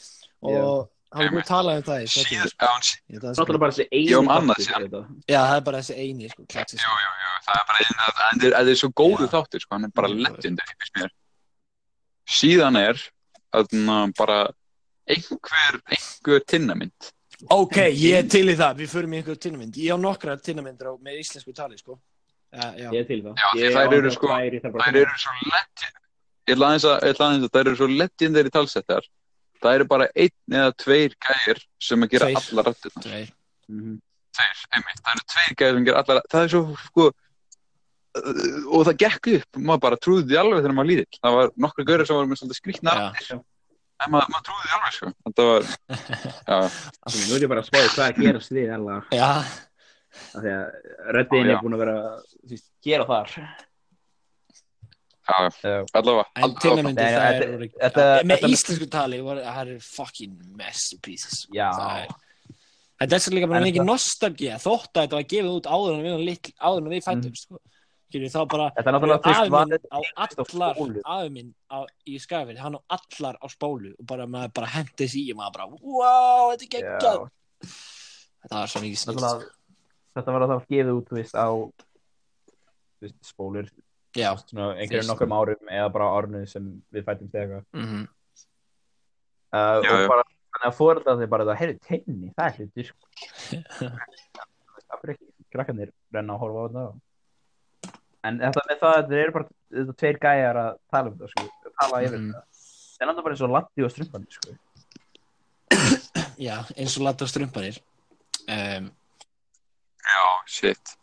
[0.47, 3.75] og hann er búin að tala um það í já, að það sé- Náttúrulega bara
[3.75, 5.03] þessi eini Já, þetta.
[5.29, 8.15] já, það er bara þessi eini sko, jú, jú, jú, það er bara einn að
[8.23, 9.33] þetta er, er svo góðu Já.
[9.35, 10.17] þáttur, sko, hann er bara Já.
[10.29, 11.13] legendary, finnst mér.
[12.39, 13.03] Síðan er
[14.17, 14.39] bara
[15.11, 17.13] einhver, einhver tinnamynd
[17.51, 20.87] ok, ég er til í það, við förum í einhver tinnamynd ég á nokkra tinnamyndir
[20.91, 21.99] á, með íslensku tali sko.
[22.53, 22.91] já.
[22.93, 25.99] Ég er til það Já, þær eru sko- þær eru svo legend
[26.49, 29.03] ég ætla aðeins að, að þær eru svo legendary talsettar
[29.63, 32.49] það eru bara einn eða tveir gæir sem að gera Tveir.
[32.53, 33.29] allar rættirnar Tveir.
[33.71, 33.99] Mhm.
[34.37, 38.85] tveir, einmitt, það eru tveir gæir sem gera allar það er svo, sko uh, og
[38.91, 42.07] það gekk upp, maður bara trúði því alveg þegar maður lítill, það var nokkru gaurir
[42.11, 43.39] sem var með svolítið skrýtna Já.
[44.07, 45.11] En maður, maður trúði því alveg, sko.
[45.27, 45.67] Þetta var,
[46.53, 46.59] já,
[47.03, 50.55] Altså, Nú er ég bara að spáði hvað að gerast við Ella já, af því
[50.55, 50.65] að
[51.17, 51.57] röddin Já, já.
[51.57, 51.97] er búin að vera
[52.33, 52.67] þú veist,
[53.05, 53.37] og þar.
[55.23, 55.37] Já,
[55.95, 56.25] allavega.
[56.35, 56.93] En allavega.
[56.99, 61.69] Nei, það er með íslensku tali það er fucking masterpieces Já.
[61.79, 62.17] Það er-
[63.17, 66.03] er svo líka bara mikið það- nostalgía þótt að þetta var gefið út áður en
[66.03, 67.61] við, varum litl, áður en við fættum sko.
[68.13, 71.03] Skilur, þá bara Þetta er náttúrulega fyrst afi var minn á allar spólu.
[71.17, 71.79] afi minn á,
[72.13, 75.39] í skafið, hann á allar á spólu og bara maður bara hendi sig í og
[75.41, 77.25] maður bara wow, þetta er geggjað.
[78.43, 79.51] Þetta var svo mikið Náttúrulega-
[80.13, 81.49] Þetta var þá gefið út, veist, á
[83.01, 83.71] veist, spólur.
[84.13, 88.03] Einhverjum nokkrum árum eða bara árnu sem við fættum þegar mm
[89.53, 90.09] uh, Já, og já.
[90.11, 93.09] bara þannig að fóreldra þeir bara það heyrðu tenni, það er hluti sko.
[93.81, 96.85] það fyrir ekki krakkarnir renna að horfa á þetta
[98.25, 101.47] en þetta með það þetta eru bara þetta tveir gæjar að tala um þetta sko,
[101.67, 102.33] að tala yfir Mhm.
[102.33, 102.45] þetta.
[102.93, 104.51] Það er náttúrulega bara eins og Latti og Strumpandi sko.
[106.39, 107.79] já, eins og latta strumpanir
[108.49, 108.91] um,
[110.03, 110.97] já, shit.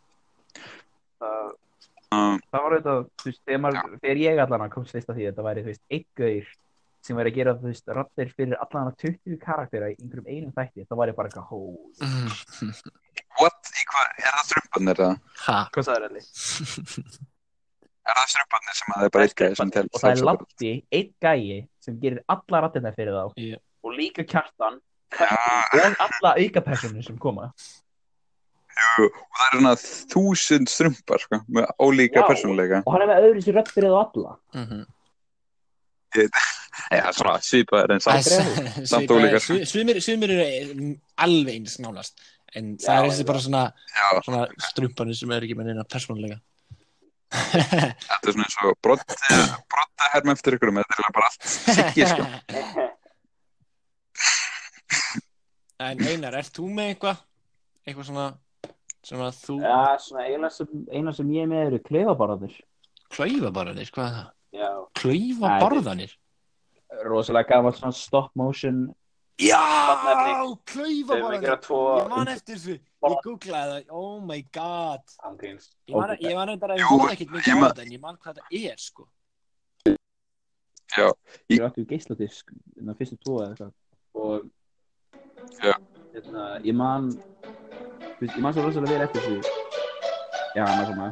[1.20, 1.50] Það,
[2.14, 5.16] um, það var þetta þú veist, þegar, maður, þegar ég allan að komst veist að
[5.20, 6.50] því að þetta væri þú veist, einn gauir
[7.00, 10.52] sem væri að gera þú veist, rattir fyrir allan að 20 karaktera í einhverjum einum
[10.56, 11.60] þætti þá var ég bara eitthvað hó
[13.38, 15.14] what, í hvað, er það strumpanir eða?
[15.46, 16.22] ha, hvað sagður Elli?
[18.10, 20.24] er það strumpanir sem að það er bara eitt gæði sem tel og það er
[20.30, 23.58] Latti, einn gæi sem gerir alla rattirna fyrir þá Já.
[23.86, 24.80] og líka kjartan
[25.20, 27.50] og alla aukapersonur sem koma
[29.00, 29.72] og það er svona
[30.14, 32.26] þúsund strumpar sko, með ólíka Já.
[32.30, 34.32] persónuleika og hann er með öðru sér rödd fyrir þá alla
[34.64, 34.88] mhm
[36.90, 39.12] Já, svona svipaður en samt Æ, samt svipaðir.
[39.14, 39.42] ólíkar.
[39.44, 40.88] Svi- Sumir, sumir eru
[41.22, 42.18] alveg eins nánast
[42.58, 43.64] en það Já, er þessi bara svona,
[44.26, 46.40] svona strumpanir sem er ekki með neina persónulega.
[47.54, 49.18] Þetta er svona eins og brotti,
[49.70, 52.24] brotti herma eftir ykkur þetta er bara allt siggi sko.
[55.80, 57.20] En Einar, ert þú með eitthvað?
[57.86, 58.24] Eitthvað svona
[59.06, 62.58] sem að þú Já, svona eina sem, eina sem ég er með eru klefabarðanir
[63.14, 64.28] klaufabarðanir, hvað er það?
[64.54, 64.70] Já.
[65.00, 66.16] Klaufabarðanir?
[67.06, 68.88] Rosalega gaman svona stop motion
[69.40, 69.60] Já,
[71.40, 73.86] gera tvo Ég man eftir því, ég googlaði það.
[73.96, 75.04] Oh my god.
[75.40, 78.18] Ég man, ég man eitthvað að ég hóða ekkert mikið á þetta en ég man
[78.20, 79.06] hvað það er sko.
[81.48, 83.74] Ég áttu geisladisk Þannig að fyrstu tvo eða eitthvað.
[84.20, 84.36] Og
[85.64, 85.74] Já.
[86.12, 87.10] Hérna, ég man
[88.20, 89.40] Ég man svo rosalega vel eftir þessu.
[90.52, 91.08] Já, maður svona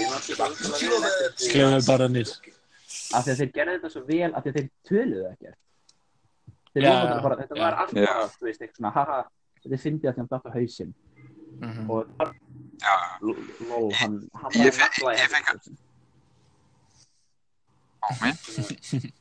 [0.00, 1.52] Ég man svo rosalega vel eftir þessu.
[1.52, 2.28] Klaufabarðanir
[3.14, 5.58] af því að þeir gerði þetta svo vel af því að þeir töluðu ekkert
[6.76, 7.62] þeir Já, voru bara, þetta já.
[7.62, 8.06] var allt Já.
[8.06, 9.18] bara, þú veist, eitthvað svona haha,
[9.62, 10.94] þetta er fyndið að þeim datt á hausinn
[11.56, 11.90] Mhm.
[11.90, 12.00] og
[12.82, 15.76] Já, l- lol, hann, hann fe- naglaði ég fekk- hendur.
[18.04, 18.36] á minn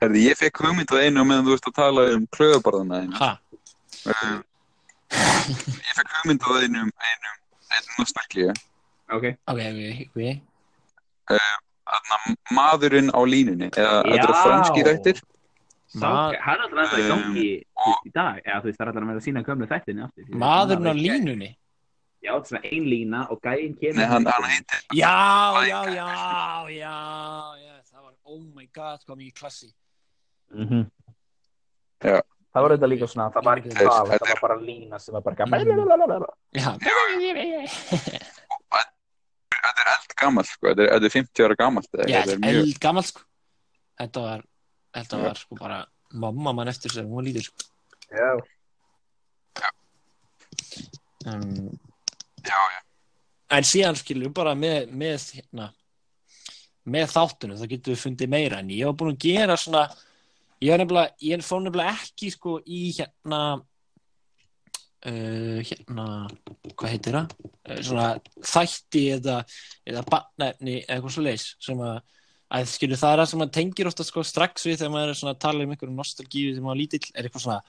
[0.00, 3.18] Herði, ég fekk hugmynd á einu meðan þú veist að tala um klöðubarðana þína.
[3.22, 3.32] Ha,
[4.06, 4.42] Um,
[5.82, 7.38] ég fekk hugmynd á einum, einum,
[7.74, 8.52] einum nostalgíu.
[9.10, 9.24] Ok.
[9.50, 10.20] ok, ok, ok.
[11.26, 15.20] Þarna maðurinn á línunni, eða þetta eru franski þættir.
[15.96, 17.44] Hann er alltaf ennþá í Um, gangi
[18.06, 18.40] í dag.
[18.42, 20.24] Eða þú veist, það er alltaf að vera að sína gömlu þættinni aftur.
[20.42, 21.50] Maðurinn á línunni.
[22.26, 23.98] Já, þetta er svona ein lína og gæinn kemur.
[24.00, 25.14] Nei, hann, hann heitir, Já,
[25.68, 26.08] já, já,
[26.74, 26.94] já,
[27.62, 29.70] já, það var, oh my god, hvað mikið klassi.
[30.54, 30.82] Mhm.
[32.02, 32.18] Já.
[32.56, 35.22] Það var þetta líka svona, það var ekki þetta það var bara lína sem var
[35.22, 36.28] bara.
[36.56, 36.68] Já,
[39.68, 41.90] þetta er eldgamalt, sko, þetta er, þetta er 50 ára gamalt.
[41.94, 43.24] eða já, þetta er mjög, eld gammalt, sko.
[43.96, 44.44] Þetta var,
[44.98, 45.78] þetta var, sko, bara,
[46.26, 47.70] mamma mann eftir sem hún var lítil, sko.
[48.10, 48.30] Já.
[51.26, 51.72] Um,
[52.46, 52.80] já, já,
[53.56, 55.72] en síðan skilur bara með, með hérna
[56.86, 59.88] með þáttunum, þá getum við fundið meira en ég var búin að gera svona
[60.62, 63.40] ég var nefnilega, ég fór nefnilega ekki sko í hérna
[65.06, 66.06] uh, hérna
[66.74, 67.32] hvað heitir það?
[67.66, 68.08] Uh, svona
[68.42, 69.38] þætti eða,
[69.86, 71.98] eða barnefni eða eitthvað svo leis sem að,
[72.58, 75.20] að skilur það er það sem maður tengir ofta sko strax við þegar maður er
[75.20, 77.60] svona að tala um einhverjum nostalgíu þegar maður er lítill, er eitthvað svona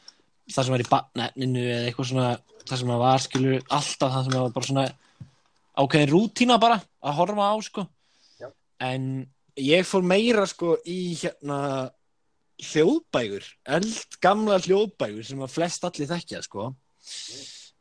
[0.47, 2.29] það sem er í barnefninu eða eitthvað svona
[2.67, 4.87] það sem maður var skilur alltaf það sem maður var bara svona
[5.77, 7.85] ákveðin rútína bara að horfa á sko
[8.41, 8.49] Já.
[8.81, 9.03] en
[9.61, 11.59] ég fór meira sko í hérna
[12.57, 16.71] hljóðbægur, eldgamla hljóðbægur sem að flest allir þekkja sko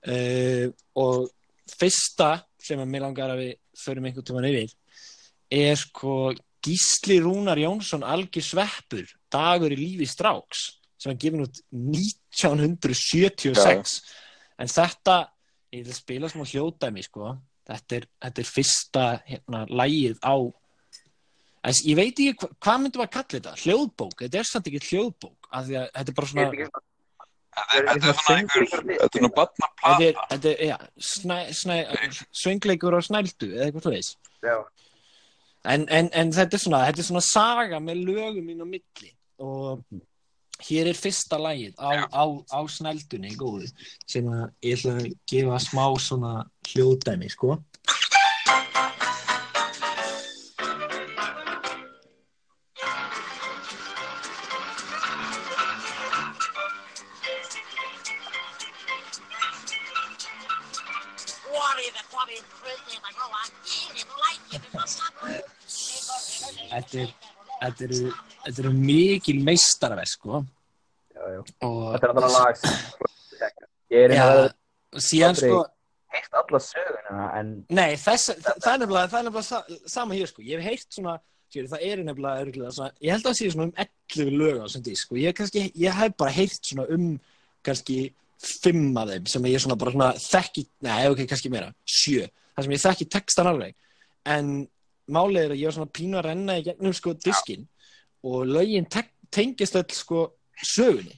[0.08, 0.66] uh,
[1.02, 1.16] og
[1.76, 2.30] fyrsta
[2.62, 4.70] sem að mér langar að við förum einhvern tímann yfir
[5.52, 6.14] er sko
[6.66, 10.60] Gísli Rúnar Jónsson algjör sveppur dagur í lífi stráks
[10.98, 14.02] sem var gefin út 1976
[14.56, 15.16] en þetta
[15.74, 17.34] ég vil spila smá hljóðdæmi sko.
[17.66, 20.36] Þetta er, þetta er fyrsta hérna, lægið á
[21.66, 23.54] en ég veit ekki hva, hvað myndum að kalla þetta?
[23.64, 26.84] Hljóðbók, þetta er samt ekki hljóðbók því að þetta er bara svona
[27.56, 30.78] þetta er, þetta er svona einhver, þetta er svona batna þetta er, þetta er ja,
[31.10, 31.76] snæ, snæ,
[32.44, 34.56] söngleikur á snældu eða eitthvað svo veist Já.
[35.74, 39.12] en, en, en þetta er svona þetta er svona saga með lögum inn á milli.
[39.36, 39.82] Og
[40.64, 43.68] hér er fyrsta lagið á, á, á snældunni góðu.
[44.08, 46.32] Sem að ég ætla að gefa smá svona
[46.70, 47.58] hljóðdæmi sko
[67.86, 70.42] þetta eru, þetta eru mikil meistarverk sko.
[71.16, 72.76] Þetta er alltaf lag sem
[73.92, 75.64] ég er veginn síðan sko
[76.16, 80.16] heilt alla söguna en Nei, þess, það, það er nefnilega, það er nefnilega sa, sama
[80.18, 81.16] hér sko, ég hef heyrt svona
[81.46, 84.60] skilur, það eru nefnilega örgulega svona, ég held að það sé svona um 11 lög
[84.60, 87.08] á þessum disk og ég, kannski, ég hef bara heyrt svona um
[87.66, 87.98] kannski
[88.46, 92.66] fimm af þeim sem ég svona bara svona þekki, nei ok, kannski meira, sjö, það
[92.66, 93.76] sem ég þekki textan alveg,
[94.36, 94.52] en
[95.12, 97.66] málið er að ég var svona pínu að renna í gegnum sko diskin
[98.26, 99.04] og lögin te
[99.34, 100.26] tengist öll sko
[100.64, 101.16] sögunni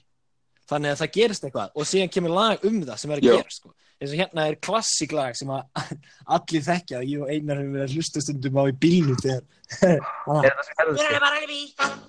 [0.69, 3.35] þannig að það gerist eitthvað og síðan kemur lag um það sem er að Já.
[3.39, 3.71] gera sko.
[3.99, 5.63] eins og hérna er klassík lag sem að
[6.37, 9.43] allir þekkja og ég og Einar hefur verið að hlusta stundum á í bílnum þegar
[9.89, 10.01] er
[10.45, 11.61] þetta sem hefðu Birli sko barli bí,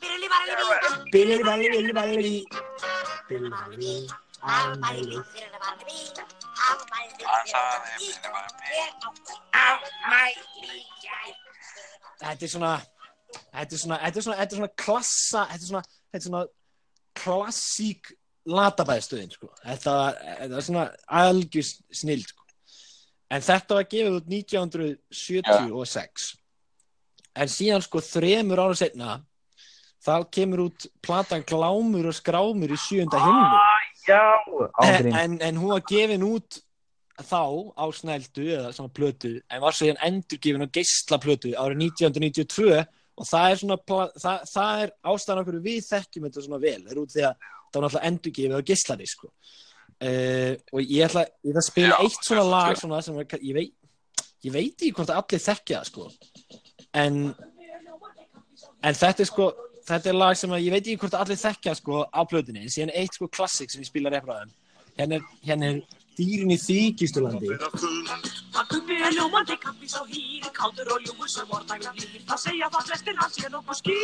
[0.05, 0.67] birli barli bí,
[1.15, 2.19] Billi balli, billi balli
[3.31, 3.95] Billi barli balli bí,
[4.41, 5.99] afmæli, birli barli bí,
[6.71, 8.77] afmæli, Hann birli sagði, barli bí, birli barli bí.
[8.77, 11.37] ég á afmæli, ég.
[12.21, 12.73] Þetta er svona
[13.51, 16.27] Þetta er svona, þetta er svona, þetta er svona klassa Þetta er svona, þetta er
[16.29, 16.45] svona
[17.21, 18.05] klassík
[18.51, 19.49] latabæðstöðin sko.
[19.65, 20.85] þetta, var- þetta er svona
[21.21, 22.43] algjör snild sko.
[23.31, 26.37] en þetta var gefið út 1976
[27.37, 29.11] en síðan sko þremur ára setna
[30.01, 33.59] þá kemur út platan Glámur og skrámur í sjönda himnu
[34.09, 34.25] já
[34.83, 36.63] en, en, en hún var gefin út
[37.21, 37.45] þá
[37.77, 42.87] á snældu eða svona plötu en var svo hérna endur gefin á geislaplötu árið 1992
[43.21, 43.63] og það er
[44.25, 46.79] það, það er ástæðan okkur við þekkjum þetta svona vel.
[46.87, 49.31] Það er út því að það var náttúrulega endur gefið á geislari sko.
[50.01, 53.39] uh, og ég ætla, ég ætla að spila Já, eitt svona lag svona sem er,
[53.45, 56.09] ég, veit, ég veit ekki hvort allir þekkja það sko.
[56.95, 57.19] en
[58.81, 59.51] en þetta er sko
[59.91, 62.73] þetta er lag sem að ég veit ekki hvort allir þekkja sko á plötunni, en
[62.73, 64.53] síðan eitt sko klassik sem ég spila refraðum
[64.99, 65.81] hérna er, hérna er
[66.19, 67.53] dýrin í þykistulandi
[68.51, 72.23] Það kummi er ljómandi kaffis á hýr, kátur og ljúfur sem vortægum líf.
[72.31, 73.97] Það segja það flestir hans sé nokkuð skýr.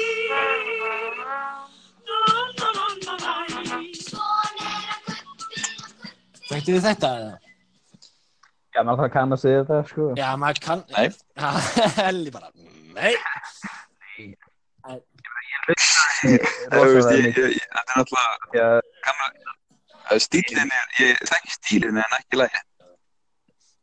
[2.07, 2.21] Na,
[2.61, 3.15] na, na, na,
[3.67, 3.81] na,
[6.47, 7.11] Þekktu þið þetta?
[7.19, 7.35] eða?
[8.77, 11.07] já maður það kann að segja þetta sko Já, maður kann Nei.
[12.07, 12.51] Helli bara,
[12.93, 13.15] nei
[16.71, 17.47] rosalega ég- mikið.
[17.47, 18.67] ég- ég- Þetta er náttúrulega Já,
[19.07, 19.27] gamla
[20.27, 22.61] Stílinn er, ég þekki stílinn en ekki lagi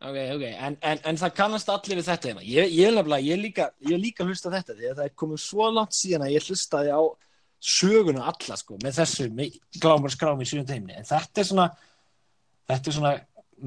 [0.03, 2.41] Ok, ok, en, en, en það kannast allir við þetta hérna.
[2.43, 5.69] Ég, ég, nefnilega, ég, líka, ég líka hlusta þetta því að það er komið svo
[5.71, 7.01] langt síðan að ég hlustaði á
[7.63, 9.29] söguna alla sko með þessu
[9.79, 11.67] glámar skrám í sjöfum heimni en þetta er svona
[12.67, 13.13] þetta er svona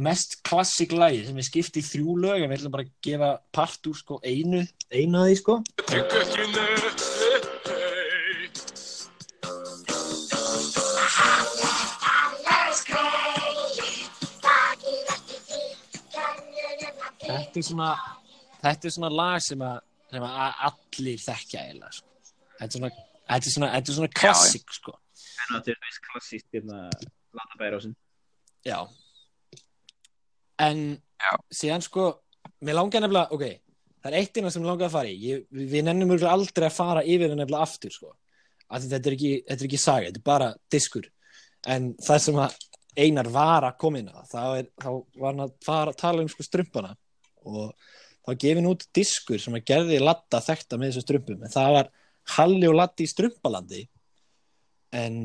[0.06, 3.30] mest klassik lagi sem er skipt í þrjú lög en við ætlum bara að gefa
[3.56, 7.14] part úr sko einu einu af því sko
[17.36, 17.90] þetta er svona
[18.62, 19.78] þetta er svona lag sem að,
[20.12, 22.08] sem að allir þekkja eiginlega sko.
[22.58, 22.92] þetta er svona
[23.26, 24.96] þetta er svona, þetta er svona klassik sko.
[25.46, 26.86] En það er veist klassíst hérna
[27.36, 27.96] Latabærósin.
[28.66, 28.78] Já.
[30.62, 30.86] En
[31.20, 31.32] Já.
[31.52, 32.14] síðan sko
[32.64, 33.42] Mér langar nefnilega, ok
[34.00, 35.16] Það er eitt innan sem mig langar að fara í.
[35.18, 38.12] Ég, Við nennum örugglega aldrei að fara yfir það nefnilega aftur sko.
[38.70, 41.08] Því þetta er ekki, þetta er ekki saga Þetta er bara diskur.
[41.66, 42.56] En það sem að
[42.96, 43.74] Einar var að
[44.08, 44.88] á þá, er, þá
[45.20, 46.94] var hann að fara að tala um sko strumpana
[47.46, 47.72] og
[48.26, 51.42] þá gefin út diskur sem að gerði Latta þekta með þessu strumpum.
[51.42, 51.92] En það var
[52.36, 53.84] Halli og Latti í strumpalandi.
[54.96, 55.20] En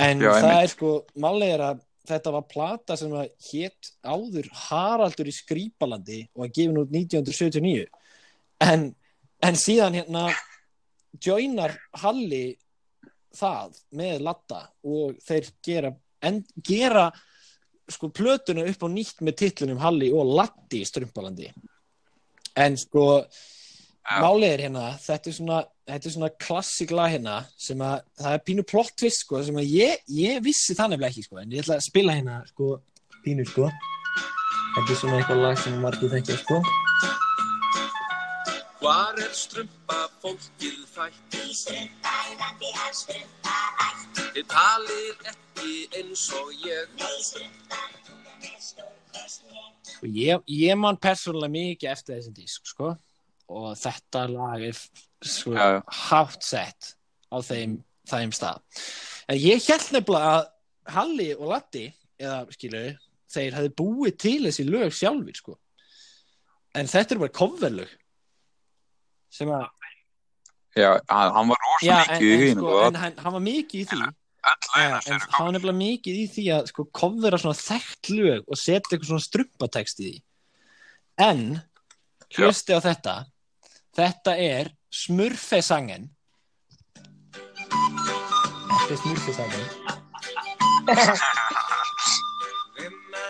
[0.00, 4.48] en Já, það er sko málið er að þetta var plata sem að hétt áður
[4.64, 7.84] Haraldur í Skrýpalandi og var gefin út 1979
[8.66, 8.88] en,
[9.44, 10.24] en síðan hérna
[11.22, 12.56] joinar Halli
[13.36, 15.92] það með Latta og þeir gera,
[16.24, 17.06] en, gera
[17.90, 21.50] sko plötuna upp á nýtt með titlunum Halli og Latti í Strumpalandi
[22.62, 23.06] en sko
[24.22, 25.58] málið er hérna þetta er svona,
[25.88, 29.58] þetta er svona klassik lag hérna sem að það er pínu plot twist sko sem
[29.62, 32.72] að ég, ég vissi það nefnilega ekki sko en ég ætla að spila hérna sko
[33.22, 33.68] pínu sko.
[34.72, 36.62] Þetta er svona eitthvað lag sem margir þekkja sko
[38.82, 41.36] Hvar er strumpa fólkið fætt?
[41.38, 46.88] Í strumpaðandi af strumpaætt Þið talið ekki eins og ég.
[46.98, 49.62] Nei, strumpan, hún er stórkostleg
[50.02, 52.90] og ég, ég man persónulega mikið eftir þessi disk sko.
[53.52, 55.80] Og þetta lag er sko, Já, já.
[56.08, 56.90] hátt sett
[57.30, 57.76] á þeim,
[58.10, 58.82] þeim stað.
[59.30, 60.48] En ég held nefnilega að
[60.96, 61.84] Halli og Latti
[62.18, 62.82] eða skilu
[63.30, 65.58] þeir hefði búið til þessi lög sjálfur sko.
[66.74, 67.98] En þetta er bara coverlög
[69.32, 69.68] sem að
[70.72, 73.88] Já, hann, var rosa mikið í hinn sko, og en hann, hann var mikið í
[73.90, 73.98] því.
[74.00, 78.56] Lögin en hann var nefnilega mikið í því að sko covera svona þekkt lög og
[78.56, 80.14] setja eitthvað svona strumpatext í því.
[81.28, 81.42] En
[82.38, 83.14] hlusti á þetta.
[83.92, 86.08] Þetta er smurfesangen
[87.68, 89.64] Þetta er smurfesangen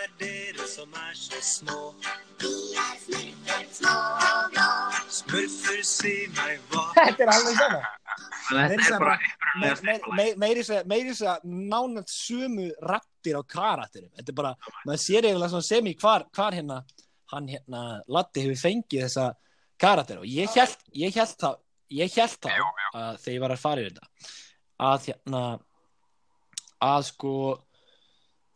[0.03, 1.95] er dere som er så små?
[2.39, 4.22] Vi er smurfer små
[5.33, 7.81] Þetta er alveg sama.
[8.49, 9.17] Þannig að þetta er bara
[9.63, 11.39] meiri me, me, meiri þess að meiri þess að
[11.73, 14.13] nánat sömu rattir á karakterum.
[14.19, 14.53] Þetta er bara,
[14.85, 16.83] maður sér eiginlega svona semi hvar, hvar hérna,
[17.33, 19.27] hann hérna Latti hefur fengið þessa
[19.81, 20.21] karakter.
[20.23, 21.53] Og ég held, ég held þá
[21.93, 22.51] ég held þá
[22.97, 24.07] að þegar ég var að fara í þetta
[24.83, 25.43] að hérna
[26.83, 27.35] að sko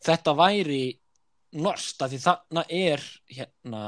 [0.07, 0.83] þetta væri
[1.63, 3.83] norst af því þarna er hérna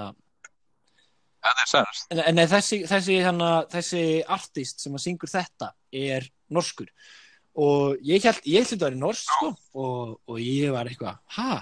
[2.11, 6.91] en, en þessi, þessi, hana, þessi artist sem að syngur þetta er norskur.
[7.59, 11.57] Og ég held, að vera norsk sko, og, og ég var eitthvað ha,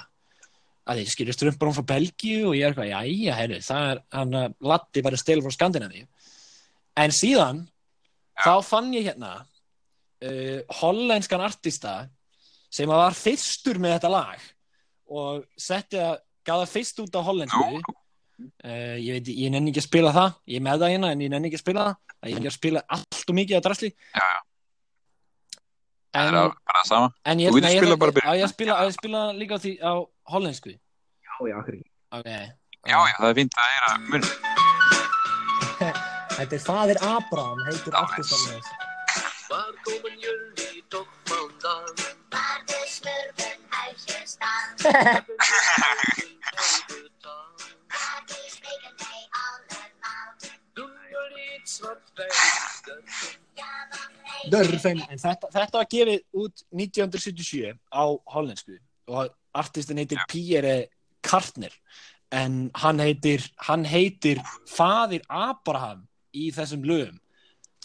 [0.86, 2.50] að ég skilur strumpar hún frá Belgíu?
[2.50, 5.56] Og ég er eitthvað, jæja, herru það er, hann að Latti var að stela frá
[5.56, 6.08] Skandinavíu.
[7.00, 7.64] En síðan
[8.44, 11.96] þá fann ég hérna uh, hollenskan artista
[12.72, 14.46] sem að var fyrstur með þetta lag.
[15.06, 17.80] Og setti að gaða fyrst út á hollensku
[18.37, 20.37] Uh, ég veit, ég nenni ekki að spila það.
[20.53, 21.97] Ég er með það hérna en ég nenni ekki að spila það.
[22.16, 23.91] Að ég er að spila allt og mikið að drasli.
[24.12, 24.39] Já, já.
[26.16, 27.09] Það en, er bara það sama.
[27.28, 29.93] en ég, nei, ég, bara að ég spila, að ég spila líka á því á
[30.32, 30.72] hollensku.
[30.72, 31.82] Já, já, okay.
[32.87, 34.22] Já, já, það er fínt að heyra mun
[36.37, 38.62] Þetta er fadir Abraham heitur artistan með
[39.51, 41.91] Var komin jörn í dogmandan
[42.30, 44.87] Varðu smurfun hæsir stað.
[45.82, 46.86] Varðu
[54.52, 58.04] Dörfum en þetta, þetta var gefið út 1977 á
[58.34, 58.76] hollensku.
[59.10, 60.76] Og artistin heitir Pierre
[61.26, 61.72] Kartner.
[62.34, 64.40] En hann heitir hann heitir
[64.70, 66.04] fadir Abraham
[66.34, 67.18] í þessum lögum.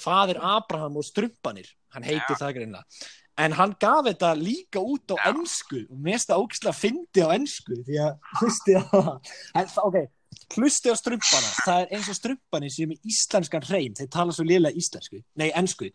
[0.01, 1.69] Fadir Abraham og strumpanir.
[1.93, 3.09] Hann heitir það greinlega
[3.41, 7.77] en hann gaf þetta líka út á ennsku og mest að ógislega fyndi á ennsku
[7.87, 9.97] því að hlusti það- ok,
[10.55, 14.43] hlusti á strumpana það er eins og strumpani sem er íslenskan hrein þeir tala svo
[14.47, 15.91] liðlega íslensku, nei ennsku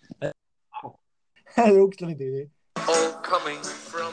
[1.57, 2.51] Það er ógæslega myndið.
[2.89, 4.13] all coming from.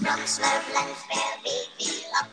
[0.00, 2.30] From Smurfland where we belong.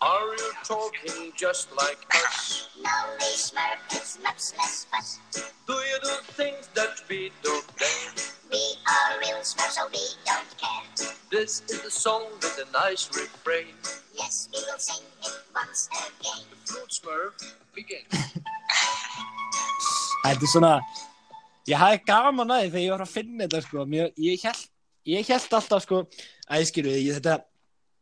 [0.00, 2.68] Are you talking just like us?
[2.84, 5.18] No, we Smurf, it's much less fuss.
[5.66, 8.12] Do you do things that we don't dare?
[8.52, 8.62] We
[8.94, 11.08] are real Smurfs, so we don't care.
[11.30, 13.74] This is the song with a nice refrain.
[14.14, 16.46] Yes, we will sing it once again.
[16.92, 17.34] Smurf
[17.74, 18.04] begin.
[20.26, 20.70] Þetta er svona,
[21.70, 24.64] ég hafði gaman að því þegar ég var að finna þetta sko, Mér, ég held,
[25.06, 26.00] ég held alltaf sko,
[26.48, 27.36] að ég skilur, ég, þetta,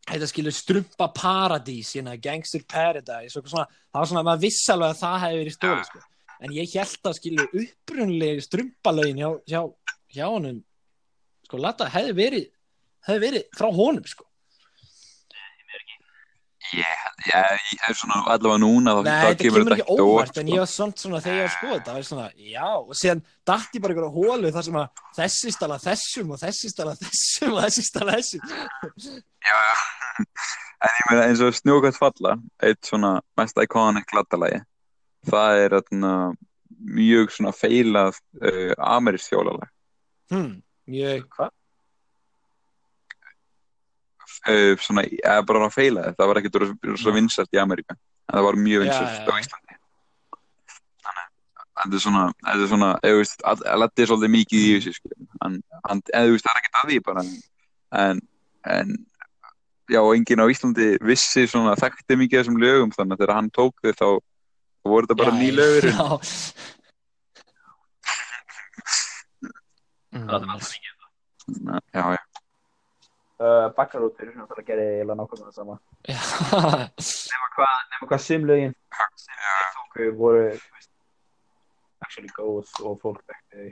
[0.09, 4.95] þetta skilur strumpa paradís, hérna, gangster paradise, og svona, það var svona, maður viss alveg
[4.95, 6.05] að það hefði verið stóri sko,
[6.41, 9.61] en ég held að skilur upprunlega strumpalögin hjá, hjá,
[10.17, 10.63] hjá honum,
[11.45, 12.51] sko, lata, hefði verið,
[13.05, 14.25] hefði verið frá honum sko.
[16.75, 20.43] Ég, hef svona allavega núna þá, Nei, þetta kemur ekki óvart, sko.
[20.43, 22.67] en ég var samt svona þegar ég var að skoða þetta, það var svona, já,
[22.75, 26.43] og síðan datt ég bara ykkur á hólu þar sem að þessi stala þessum og
[26.43, 28.47] þessi stala þessum og þessi stala þessum.
[29.45, 29.75] Já, já.
[30.85, 34.61] En ég meina eins og snjókvæmt falla, eitt svona mest iconic glattalagi,
[35.31, 36.15] það er þarna
[36.85, 39.71] mjög svona feilað uh, amerísk þjólalag.
[40.33, 40.59] Hmm,
[40.91, 41.55] mjög, hvað?
[44.45, 47.95] Uh, svona, eða bara feilað, það var ekkert rosa vinsælt í Ameríka,
[48.29, 49.41] en það var mjög Já, vinsælt já, á já.
[49.45, 49.77] Íslandi.
[51.05, 51.31] Þannig,
[51.81, 54.67] þetta er svona, þetta er svona, eða þú veist, að- að Leddi er svolítið mikið
[54.69, 55.57] í þessu, hann,
[56.13, 57.25] eða þú veist, það er ekkert að því bara,
[58.05, 58.21] en,
[58.75, 58.93] en,
[59.95, 63.51] já, og enginn á Íslandi vissi svona, þekkti mikið þessum lögum, þannig að þegar hann
[63.57, 64.09] tók þau þá,
[64.85, 65.89] þá voru þetta bara Já, ný lögur.
[65.89, 66.21] Já.
[70.15, 70.93] Það er alltaf mikið.
[71.97, 72.23] Já, já.
[73.45, 75.75] Uh, Bakkarútur, náttúrulega gerði eiginlega nákvæmlega það sama.
[77.57, 78.73] hvað, nema hvað sumlögin
[79.21, 80.89] sem þeir tóku voru veist,
[82.07, 83.67] actually góð og fólk þau.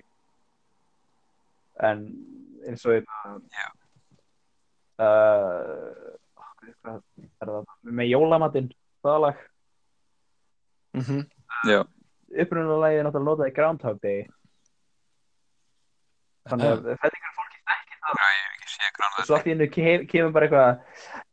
[1.88, 2.04] En
[2.68, 3.00] eins og uh,
[6.76, 7.00] hvað
[7.40, 7.72] er það?
[7.88, 8.70] Með jólamatinn,
[9.06, 9.42] það lag.
[11.00, 11.24] Mhm.
[11.70, 11.80] Já,
[12.42, 14.26] Upprunalega er náttúrulega notaði Groundhog Day.
[16.50, 18.51] Þannig að þetta er fólki þekkir það.
[19.18, 20.70] Og svo allt í hennu kemur bara eitthvað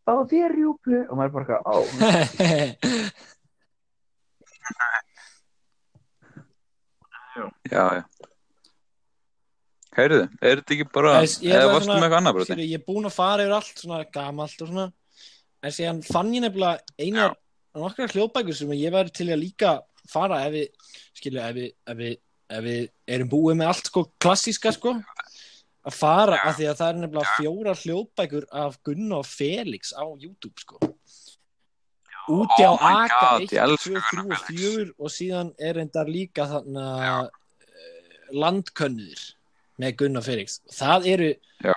[0.10, 0.96] Fá þér rjúpu.
[1.06, 1.76] Og maður er bara eitthvað Ó,
[7.70, 8.04] Já, já.
[9.96, 13.08] Heyrðu, er þetta ekki bara, eða varstu með eitthvað annað bara Skilur, ég er búinn
[13.10, 14.86] að fara yfir allt svona gamalt og svona.
[15.66, 17.36] En síðan fann ég nefnilega einar
[17.80, 19.74] nokkra hljóðbækur sem ég væri til að líka
[20.10, 22.14] fara ef við skilju, ef við, ef við,
[22.50, 22.86] ef við
[23.16, 24.96] erum búið með allt sko klassíska sko
[25.90, 30.06] að fara af því að það er nefnilega fjóra hljóðbækur af Gunnar og Felix á
[30.06, 30.80] YouTube sko
[32.30, 34.62] úti á Oh Aka God, 1, ég elska 2, 3 Gunnar og Felix.
[34.62, 36.86] 4 og síðan er reyndar líka þarna
[38.36, 39.28] landkönnur
[39.80, 41.30] með Gunnar Felix það eru
[41.64, 41.74] Já.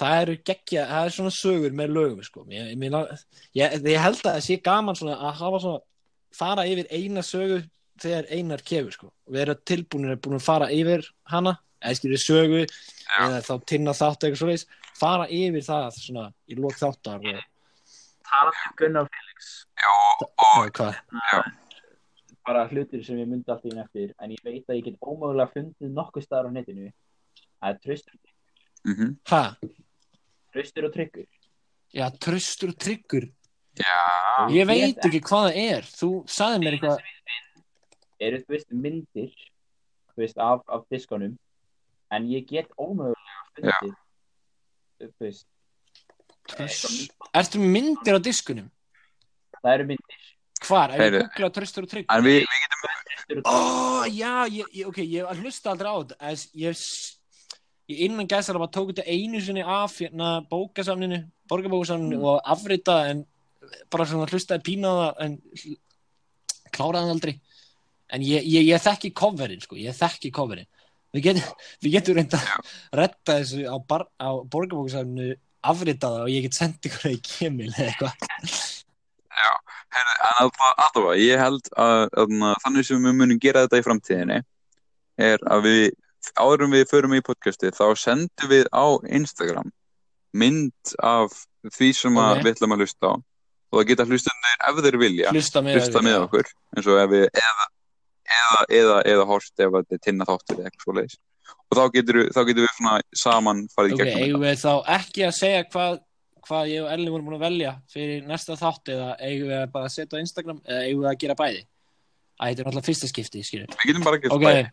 [0.00, 2.44] það eru geggja, það er svona sögur með lögum sko.
[2.52, 3.22] ég, ég,
[3.56, 5.84] ég, ég held að það sé gaman svona að hafa svona
[6.36, 7.62] fara yfir eina sögu
[8.02, 9.12] þegar einar kefur sko.
[9.26, 12.62] og vera tilbúinir að búin að fara yfir hana eða skilur sögu
[13.20, 17.40] eða þá tinna þátt eitthvað svoleiðis fara yfir það svona í lók þáttar og
[18.26, 19.52] talandi um Gunnar Felix.
[19.78, 19.92] Já,
[20.26, 20.82] og,
[22.46, 25.52] bara hlutir sem ég myndi alltaf inn eftir en ég veit að ég get ómögulega
[25.54, 26.92] fundið nokkuð staðar á netinu.
[27.64, 28.18] Er tröstur,
[28.84, 29.56] mhm, ha,
[30.54, 31.26] tröstur og tryggur.
[31.94, 33.30] Já, tröstur og tryggur.
[33.76, 34.00] Já,
[34.52, 35.88] ég veit ekki hvað það er.
[35.96, 37.04] Þú sagði mér eitthvað
[38.26, 39.32] eru þú veist myndir
[40.14, 41.34] þú veist af, af diskonum
[42.14, 43.94] en ég get ómögulega fundið
[45.02, 45.46] þú veist
[47.56, 48.70] með myndir á diskunum?
[49.58, 50.24] Það eru myndir.
[50.66, 54.86] Hvar, ef ég googla tröstur og tryggur en við, við getum, Ó, já, ég, ég,
[54.88, 56.84] ok, ég hlusta aldrei á þetta ég,
[57.90, 63.26] ég innan gæsar að tók þetta einu sinni af hérna bókasamninu, borgarbókasamninu og afrita en
[63.92, 65.36] bara svona hlustaði pína á það en
[66.76, 67.34] kláraði aldrei.
[68.14, 70.68] En ég, ég, ég þekki coverin sko, ég þekki coverin
[71.14, 71.50] við getum,
[71.84, 75.36] við getum reynda að retta þessu á, á borgarbókasamninu
[75.66, 78.58] afritaða og ég get sendið ykkur í kemil eða eitthvað.
[79.36, 79.52] Já,
[80.00, 84.38] en allavega, ég held að, að þannig sem við munum gera þetta í framtíðinni
[85.26, 85.84] er að við,
[86.36, 88.86] áður en við förum í podcasti, þá sendum við á
[89.18, 89.72] Instagram
[90.36, 91.32] mynd af
[91.76, 92.44] því sem að Ok.
[92.44, 93.14] við ætlum að hlusta á.
[93.66, 97.08] Og það geta hlustundir ef þeir vilja hlusta með, hlusta með okkur eins og ef
[97.10, 97.64] við eða,
[98.26, 101.18] eða, eða, eða horst ef þetta er tinna þáttur eða eitthvað svoleiðis.
[101.66, 104.72] Og þá getur, þá getur við svona saman farið í Ok, gegnum eigum við þá
[104.96, 106.02] ekki að segja hvað
[106.46, 109.70] hvað ég og Elli vorum búin að velja fyrir næsta þátt eða eigum við að
[109.74, 111.62] bara setja á Instagram eða eigum við að gera bæði?
[112.36, 114.64] Æ, þetta er náttúrulega fyrsta skipti, þetta við getum bara gert Ok, bæði.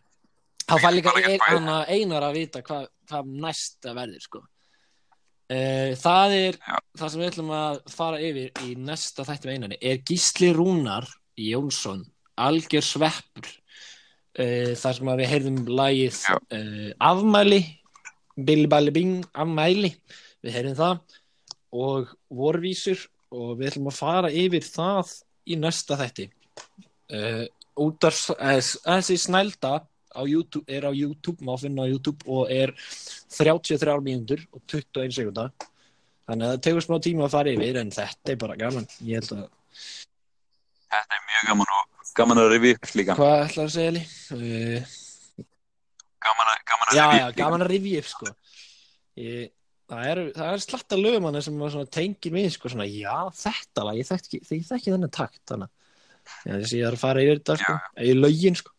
[0.68, 4.43] þá fær líka ein, einar að vita hvað, hvað næsta verður sko.
[4.43, 6.78] uh, það er Já.
[6.99, 11.10] það sem við ætlum að fara yfir í næsta þætti með einari er Gísli Rúnar
[11.39, 12.04] Jónsson
[12.39, 13.49] algjör sveppur.
[14.34, 16.38] Uh, þar sem við heyrðum lagið Já.
[16.57, 17.59] uh, afmæli
[18.34, 19.91] Billy Balli Bing afmæli
[20.41, 21.19] við heyrðum það
[21.77, 23.03] og vorvísur
[23.34, 25.11] og við ætlum að fara yfir það
[25.45, 26.25] í næsta þætti.
[27.13, 27.45] Uh,
[27.84, 28.17] út af
[28.81, 29.75] þessi snælda
[30.13, 32.73] á YouTube, er á YouTube, má finna á YouTube og er
[33.34, 35.49] 33 mínútur og 21 sekunda
[36.27, 38.89] þannig að það tegur smá tíma að fara yfir en þetta er bara gaman.
[39.03, 39.47] Ég held að,
[40.93, 43.16] Þetta er mjög gaman og gaman að rifja upp líka.
[43.18, 44.03] hvað ætlar að segja Eli?
[44.34, 44.99] Uh,
[46.24, 47.38] Gaman að, gaman að já, já, upp líka.
[47.41, 48.34] gaman að rifja upp sko.
[49.20, 49.49] Ég,
[49.91, 54.07] það er, er slatta lögum hann sem tengir mig sko svona, já, þetta lag, ég
[54.09, 55.72] þekki, ég þekki þennan takt þannig
[56.47, 57.76] já, að ég er að fara yfir þetta sko,
[58.07, 58.74] í lögin sko.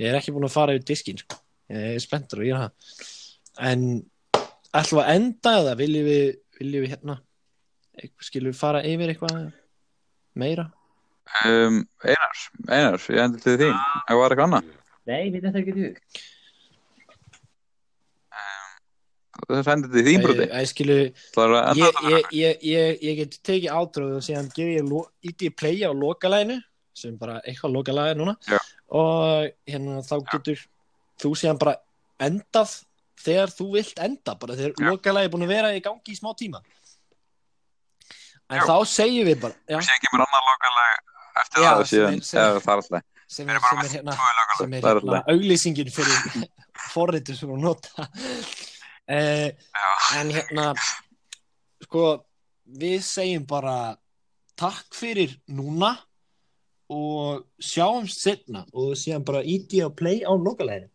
[0.00, 1.38] Ég er ekki búin að fara yfir diskin sko.
[1.70, 3.08] Ég er spenntur að gera það.
[3.70, 3.86] En
[4.80, 6.26] við að enda eða viljum við,
[6.60, 7.16] viljum við hérna
[8.24, 9.40] skilum við fara yfir eitthvað
[10.40, 10.68] meira
[11.46, 13.76] Um, Einar, Einar, ég endur til þín.
[14.08, 14.70] Það var eitthvað annað.
[15.10, 16.00] Nei, við þetta ekki hug.
[19.50, 20.48] Það sendur til þín broti.
[20.50, 25.30] Æ, skilu, er ég, ég, ég, ég, ég get tekið átróð og síðan gef ég
[25.30, 26.58] íti ég playa á lokalæginu
[27.00, 28.58] sem bara eitthvað lokalægi núna Já.
[28.88, 30.64] og hérna þá getur
[31.20, 31.76] þú síðan bara
[32.20, 32.74] endað
[33.20, 34.90] þegar þú vilt enda bara þegar Já.
[34.90, 36.62] lokalægi er búin að vera í gangi í smá tíma
[38.50, 38.66] en Já.
[38.66, 41.09] þá segjum við bara já, síðan kemur annar lokalega
[41.44, 41.80] eftir Já, það.
[41.80, 43.02] og sem síðan, er- það er alltaf.
[43.30, 45.30] sem Við er, er hérna er hérna alltaf.
[45.34, 46.48] auglýsingin fyrir
[46.94, 48.08] forritur sem hún nota.
[49.10, 49.50] Eh,
[50.20, 50.68] en hérna
[51.82, 52.02] sko
[52.78, 53.96] við segjum bara
[54.60, 55.88] takk fyrir núna
[56.94, 60.86] og sjáumst setna og síðan bara íti á play á lokaleginu